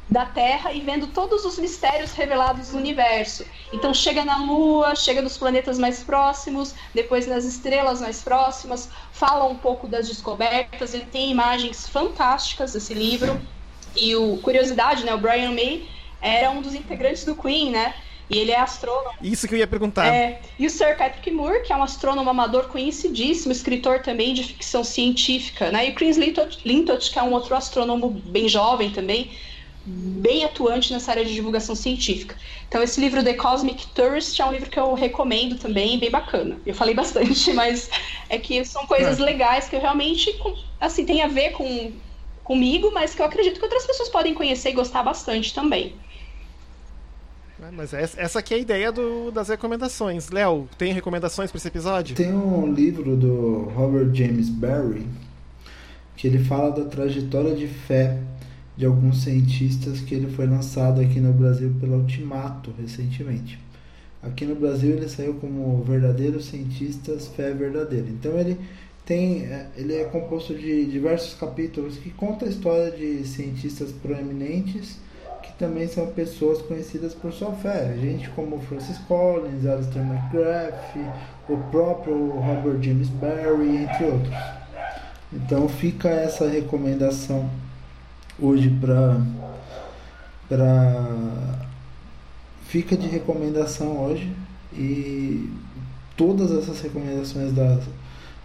[0.08, 3.46] da Terra e vendo todos os mistérios revelados no universo.
[3.72, 9.44] Então chega na Lua, chega nos planetas mais próximos, depois nas estrelas mais próximas, fala
[9.46, 13.40] um pouco das descobertas, ele tem imagens fantásticas desse livro.
[13.96, 15.86] E o curiosidade, né, o Brian May
[16.20, 17.94] era um dos integrantes do Queen, né?
[18.30, 19.14] E ele é astrônomo.
[19.20, 20.06] Isso que eu ia perguntar.
[20.06, 24.44] É, e o Sir Patrick Moore, que é um astrônomo amador conhecidíssimo, escritor também de
[24.44, 25.88] ficção científica, né?
[25.88, 29.30] E o Chris Lintott, que é um outro astrônomo bem jovem também,
[29.84, 32.36] bem atuante nessa área de divulgação científica.
[32.68, 36.56] Então, esse livro The Cosmic Tourist é um livro que eu recomendo também, bem bacana.
[36.64, 37.90] Eu falei bastante, mas
[38.28, 39.22] é que são coisas é.
[39.22, 40.38] legais que eu realmente,
[40.80, 41.92] assim, tem a ver com
[42.44, 45.94] comigo, mas que eu acredito que outras pessoas podem conhecer e gostar bastante também.
[47.62, 50.30] É, mas essa aqui é a ideia do, das recomendações.
[50.30, 52.16] Léo, tem recomendações para esse episódio?
[52.16, 55.06] Tem um livro do Robert James Barry
[56.16, 58.16] que ele fala da trajetória de fé
[58.76, 63.58] de alguns cientistas que ele foi lançado aqui no Brasil pela Ultimato recentemente.
[64.22, 68.06] Aqui no Brasil ele saiu como Verdadeiros Cientistas Fé Verdadeira.
[68.08, 68.58] Então ele
[69.04, 74.96] tem, é, ele é composto de diversos capítulos que conta a história de cientistas proeminentes
[75.42, 80.96] que também são pessoas conhecidas por sua fé, gente como Francis Collins, Alistair McGrath,
[81.48, 84.34] o próprio Robert James Barry, entre outros.
[85.32, 87.50] Então fica essa recomendação
[88.42, 89.20] hoje para
[90.48, 91.66] para
[92.66, 94.30] fica de recomendação hoje
[94.74, 95.50] e
[96.16, 97.78] todas essas recomendações da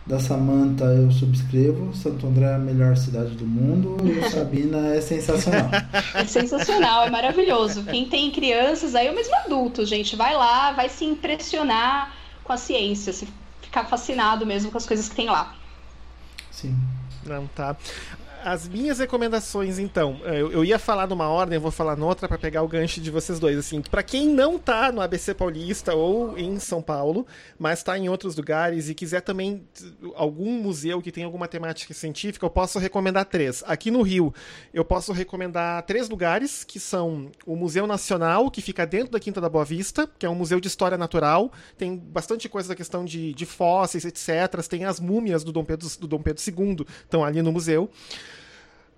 [0.08, 1.94] da Samanta eu subscrevo.
[1.94, 5.70] Santo André é a melhor cidade do mundo e o Sabina é sensacional.
[6.16, 7.84] É sensacional, é maravilhoso.
[7.84, 12.14] Quem tem crianças, aí é o mesmo adulto, gente, vai lá, vai se impressionar
[12.44, 13.28] com a ciência, se
[13.62, 15.54] ficar fascinado mesmo com as coisas que tem lá.
[16.50, 16.74] Sim.
[17.26, 17.76] Não, tá
[18.44, 22.28] as minhas recomendações, então, é, eu, eu ia falar numa ordem, eu vou falar noutra
[22.28, 23.58] para pegar o gancho de vocês dois.
[23.58, 27.26] Assim, para quem não tá no ABC Paulista ou em São Paulo,
[27.58, 29.68] mas tá em outros lugares e quiser também
[30.16, 33.64] algum museu que tem alguma temática científica, eu posso recomendar três.
[33.68, 34.34] Aqui no Rio,
[34.74, 39.42] eu posso recomendar três lugares, que são o Museu Nacional, que fica dentro da Quinta
[39.42, 43.04] da Boa Vista, que é um museu de história natural, tem bastante coisa da questão
[43.04, 44.66] de, de fósseis, etc.
[44.70, 47.90] Tem as múmias do Dom Pedro, do Dom Pedro II, estão ali no museu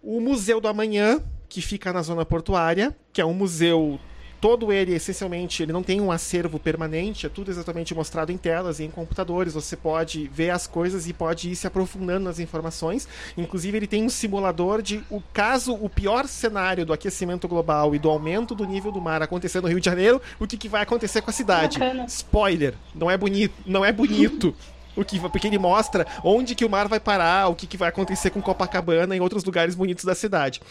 [0.03, 3.99] o Museu do Amanhã, que fica na zona portuária, que é um museu
[4.39, 8.79] todo ele essencialmente ele não tem um acervo permanente, é tudo exatamente mostrado em telas
[8.79, 9.53] e em computadores.
[9.53, 13.07] Você pode ver as coisas e pode ir se aprofundando nas informações.
[13.37, 17.99] Inclusive ele tem um simulador de o caso o pior cenário do aquecimento global e
[17.99, 20.81] do aumento do nível do mar acontecer no Rio de Janeiro, o que, que vai
[20.81, 21.77] acontecer com a cidade?
[22.07, 24.55] Spoiler, não é bonito, não é bonito.
[24.99, 27.89] O que, porque ele mostra onde que o mar vai parar, o que, que vai
[27.89, 30.61] acontecer com Copacabana e outros lugares bonitos da cidade.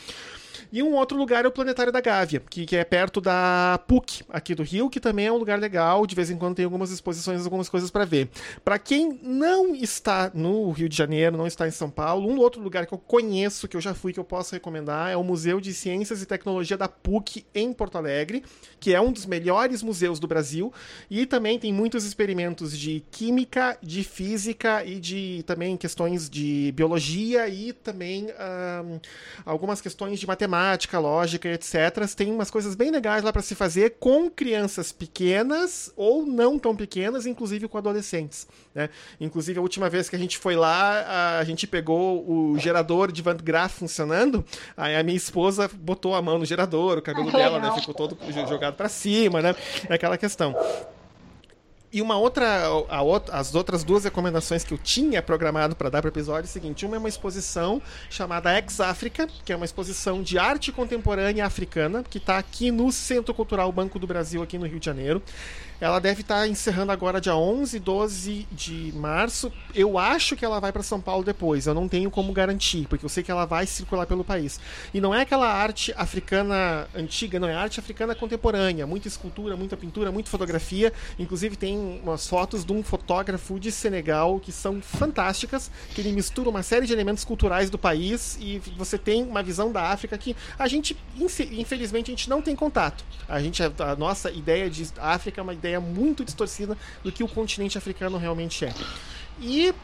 [0.72, 4.24] E um outro lugar é o Planetário da Gávea, que, que é perto da PUC,
[4.28, 6.06] aqui do Rio, que também é um lugar legal.
[6.06, 8.28] De vez em quando tem algumas exposições, algumas coisas para ver.
[8.64, 12.60] Para quem não está no Rio de Janeiro, não está em São Paulo, um outro
[12.60, 15.60] lugar que eu conheço, que eu já fui, que eu posso recomendar, é o Museu
[15.60, 18.43] de Ciências e Tecnologia da PUC em Porto Alegre,
[18.80, 20.72] que é um dos melhores museus do Brasil.
[21.10, 27.48] E também tem muitos experimentos de química, de física e de também questões de biologia
[27.48, 29.01] e também um,
[29.44, 32.07] algumas questões de matemática matemática, lógica, etc.
[32.16, 36.75] Tem umas coisas bem legais lá para se fazer com crianças pequenas ou não tão
[36.75, 38.47] pequenas, inclusive com adolescentes.
[38.75, 38.89] Né?
[39.20, 43.23] Inclusive, a última vez que a gente foi lá, a gente pegou o gerador de
[43.23, 44.45] Van Graaf funcionando,
[44.77, 48.16] aí a minha esposa botou a mão no gerador, o cabelo dela né, ficou todo
[48.49, 49.55] jogado para cima, né?
[49.89, 50.55] É aquela questão.
[51.90, 52.47] E uma outra,
[52.89, 56.43] a, a, as outras duas recomendações que eu tinha programado para dar para o episódio
[56.47, 60.39] é o seguinte: uma é uma exposição chamada Ex África, que é uma exposição de
[60.39, 64.78] arte contemporânea africana, que está aqui no Centro Cultural Banco do Brasil, aqui no Rio
[64.78, 65.23] de Janeiro.
[65.80, 69.52] Ela deve estar tá encerrando agora dia 11 e 12 de março.
[69.72, 71.68] Eu acho que ela vai para São Paulo depois.
[71.68, 74.59] Eu não tenho como garantir, porque eu sei que ela vai circular pelo país.
[74.92, 78.88] E não é aquela arte africana antiga, não é arte africana contemporânea.
[78.88, 80.92] Muita escultura, muita pintura, muita fotografia.
[81.16, 86.50] Inclusive tem umas fotos de um fotógrafo de Senegal que são fantásticas, que ele mistura
[86.50, 90.34] uma série de elementos culturais do país e você tem uma visão da África que
[90.59, 93.05] a gente, infelizmente, a gente não tem contato.
[93.28, 97.23] A gente, a nossa ideia de África é uma ideia ideia muito distorcida do que
[97.23, 98.74] o continente africano realmente é.
[99.40, 99.74] E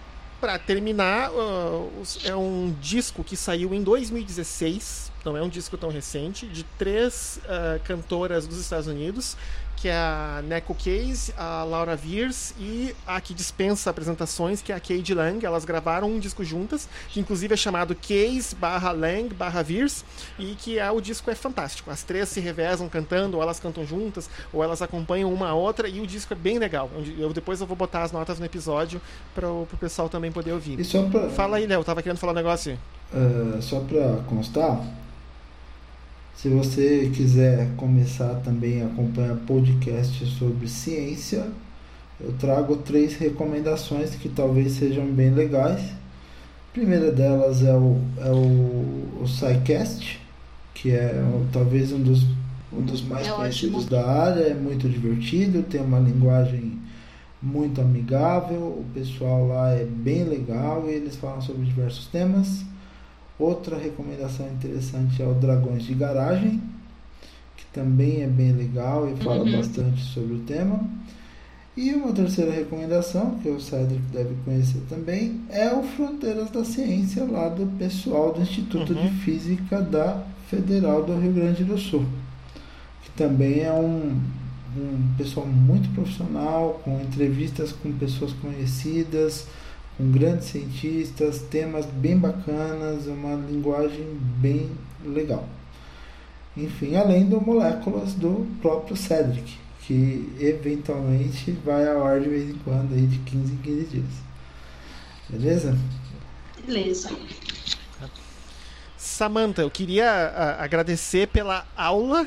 [0.40, 1.90] para terminar, uh,
[2.24, 7.40] é um disco que saiu em 2016, não é um disco tão recente, de três
[7.44, 9.36] uh, cantoras dos Estados Unidos
[9.76, 14.74] que é a Neko Case, a Laura Viers e a que dispensa apresentações, que é
[14.74, 15.44] a Cade Lang.
[15.44, 20.04] Elas gravaram um disco juntas, que inclusive é chamado Case barra Lang barra Viers,
[20.38, 21.90] e que é, o disco é fantástico.
[21.90, 25.88] As três se revezam cantando, ou elas cantam juntas, ou elas acompanham uma a outra,
[25.88, 26.90] e o disco é bem legal.
[27.18, 29.00] Eu, depois eu vou botar as notas no episódio
[29.34, 30.78] para o pessoal também poder ouvir.
[31.10, 31.28] Pra...
[31.30, 32.78] Fala aí, Léo, tava querendo falar um negócio.
[33.12, 34.82] Uh, só para constar,
[36.36, 41.46] se você quiser começar também a acompanhar podcasts sobre ciência,
[42.20, 45.80] eu trago três recomendações que talvez sejam bem legais.
[45.80, 50.20] A primeira delas é o, é o, o SciCast,
[50.74, 52.24] que é talvez um dos,
[52.72, 53.90] um dos mais é conhecidos ótimo.
[53.90, 56.78] da área, é muito divertido, tem uma linguagem
[57.40, 62.64] muito amigável, o pessoal lá é bem legal e eles falam sobre diversos temas.
[63.38, 66.62] Outra recomendação interessante é o Dragões de Garagem,
[67.56, 69.52] que também é bem legal e fala uhum.
[69.52, 70.80] bastante sobre o tema.
[71.76, 77.24] E uma terceira recomendação, que o Cedric deve conhecer também, é o Fronteiras da Ciência,
[77.24, 79.02] lá do pessoal do Instituto uhum.
[79.02, 82.04] de Física da Federal do Rio Grande do Sul,
[83.02, 84.20] que também é um,
[84.76, 89.48] um pessoal muito profissional, com entrevistas com pessoas conhecidas,
[89.96, 94.70] com grandes cientistas, temas bem bacanas, uma linguagem bem
[95.04, 95.48] legal.
[96.56, 102.58] Enfim, além do moléculas do próprio Cedric, que eventualmente vai ao ar de vez em
[102.58, 104.04] quando, aí de 15 em 15 dias.
[105.28, 105.76] Beleza?
[106.66, 107.10] Beleza.
[108.96, 112.26] Samantha, eu queria a, agradecer pela aula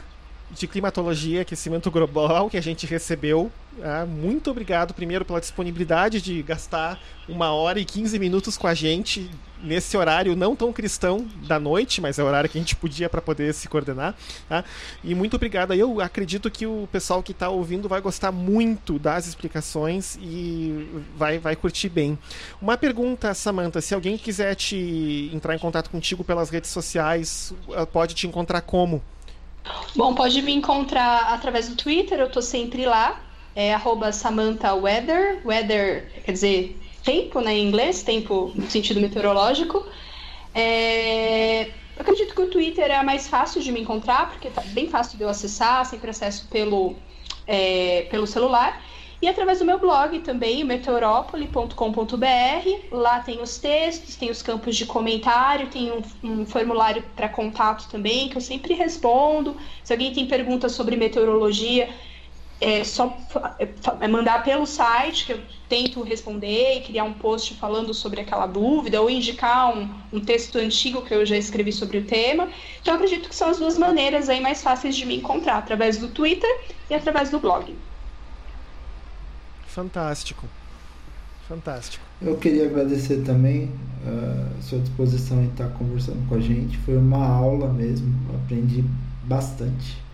[0.52, 3.52] de climatologia, aquecimento global que a gente recebeu.
[3.84, 7.00] Ah, muito obrigado, primeiro, pela disponibilidade de gastar
[7.30, 9.30] uma hora e 15 minutos com a gente
[9.62, 13.10] nesse horário não tão cristão da noite, mas é o horário que a gente podia
[13.10, 14.16] para poder se coordenar.
[14.48, 14.64] Tá?
[15.04, 15.74] E muito obrigado.
[15.74, 21.38] Eu acredito que o pessoal que está ouvindo vai gostar muito das explicações e vai,
[21.38, 22.18] vai curtir bem.
[22.62, 27.54] Uma pergunta, Samantha: se alguém quiser te entrar em contato contigo pelas redes sociais,
[27.92, 29.04] pode te encontrar como?
[29.96, 33.22] Bom, pode me encontrar através do Twitter, eu tô sempre lá.
[33.58, 35.42] É arroba Samantha Weather.
[35.44, 39.84] Weather quer dizer tempo, né, em inglês, tempo no sentido meteorológico.
[40.54, 41.72] É...
[41.98, 45.18] Acredito que o Twitter é a mais fácil de me encontrar, porque tá bem fácil
[45.18, 46.96] de eu acessar, sempre acesso pelo,
[47.48, 48.80] é, pelo celular.
[49.20, 51.76] E através do meu blog também, meteorópole.com.br.
[52.92, 57.90] Lá tem os textos, tem os campos de comentário, tem um, um formulário para contato
[57.90, 59.58] também, que eu sempre respondo.
[59.84, 61.90] Se alguém tem perguntas sobre meteorologia,
[62.60, 63.16] é só
[64.00, 65.40] é mandar pelo site que eu
[65.70, 70.58] tento responder e criar um post falando sobre aquela dúvida ou indicar um, um texto
[70.58, 72.50] antigo que eu já escrevi sobre o tema.
[72.82, 75.98] Então eu acredito que são as duas maneiras aí mais fáceis de me encontrar, através
[75.98, 76.50] do Twitter
[76.90, 77.76] e através do blog.
[79.68, 80.48] Fantástico.
[81.48, 82.04] Fantástico.
[82.22, 83.72] Eu queria agradecer também
[84.06, 86.78] a sua disposição em estar conversando com a gente.
[86.80, 88.14] Foi uma aula mesmo,
[88.44, 88.84] aprendi
[89.24, 90.07] bastante.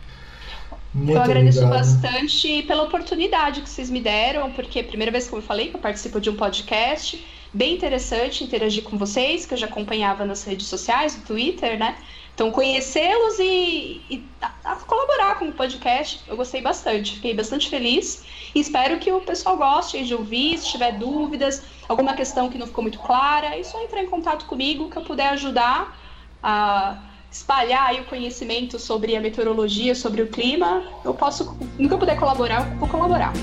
[0.94, 1.80] Muito eu agradeço obrigado.
[1.80, 5.70] bastante pela oportunidade que vocês me deram, porque é a primeira vez, como eu falei,
[5.70, 10.26] que eu participo de um podcast bem interessante interagir com vocês, que eu já acompanhava
[10.26, 11.98] nas redes sociais, no Twitter, né?
[12.34, 17.70] Então, conhecê-los e, e a, a colaborar com o podcast, eu gostei bastante, fiquei bastante
[17.70, 18.26] feliz.
[18.56, 22.66] E espero que o pessoal goste de ouvir, se tiver dúvidas, alguma questão que não
[22.66, 25.96] ficou muito clara, é só entrar em contato comigo que eu puder ajudar
[26.42, 26.98] a
[27.34, 30.84] espalhar o conhecimento sobre a meteorologia, sobre o clima.
[31.04, 33.34] Eu posso, nunca puder colaborar, eu vou colaborar.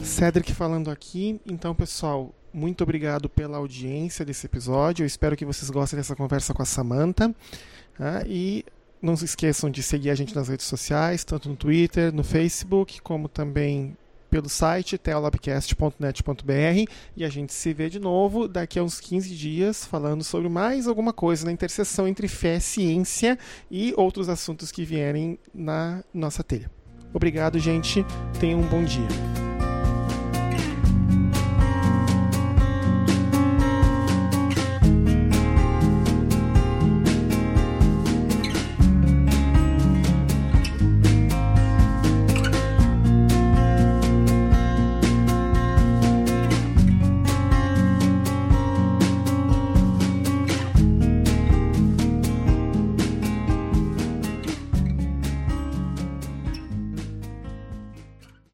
[0.00, 1.38] Cedric falando aqui.
[1.44, 5.02] Então, pessoal, muito obrigado pela audiência desse episódio.
[5.02, 7.34] Eu espero que vocês gostem dessa conversa com a Samantha.
[7.96, 8.24] Tá?
[8.26, 8.64] e
[9.04, 13.00] não se esqueçam de seguir a gente nas redes sociais, tanto no Twitter, no Facebook,
[13.02, 13.96] como também
[14.30, 19.84] pelo site teolabcast.net.br e a gente se vê de novo daqui a uns 15 dias
[19.84, 23.38] falando sobre mais alguma coisa na interseção entre fé, ciência
[23.70, 26.68] e outros assuntos que vierem na nossa telha.
[27.12, 28.04] Obrigado, gente.
[28.40, 29.53] Tenham um bom dia.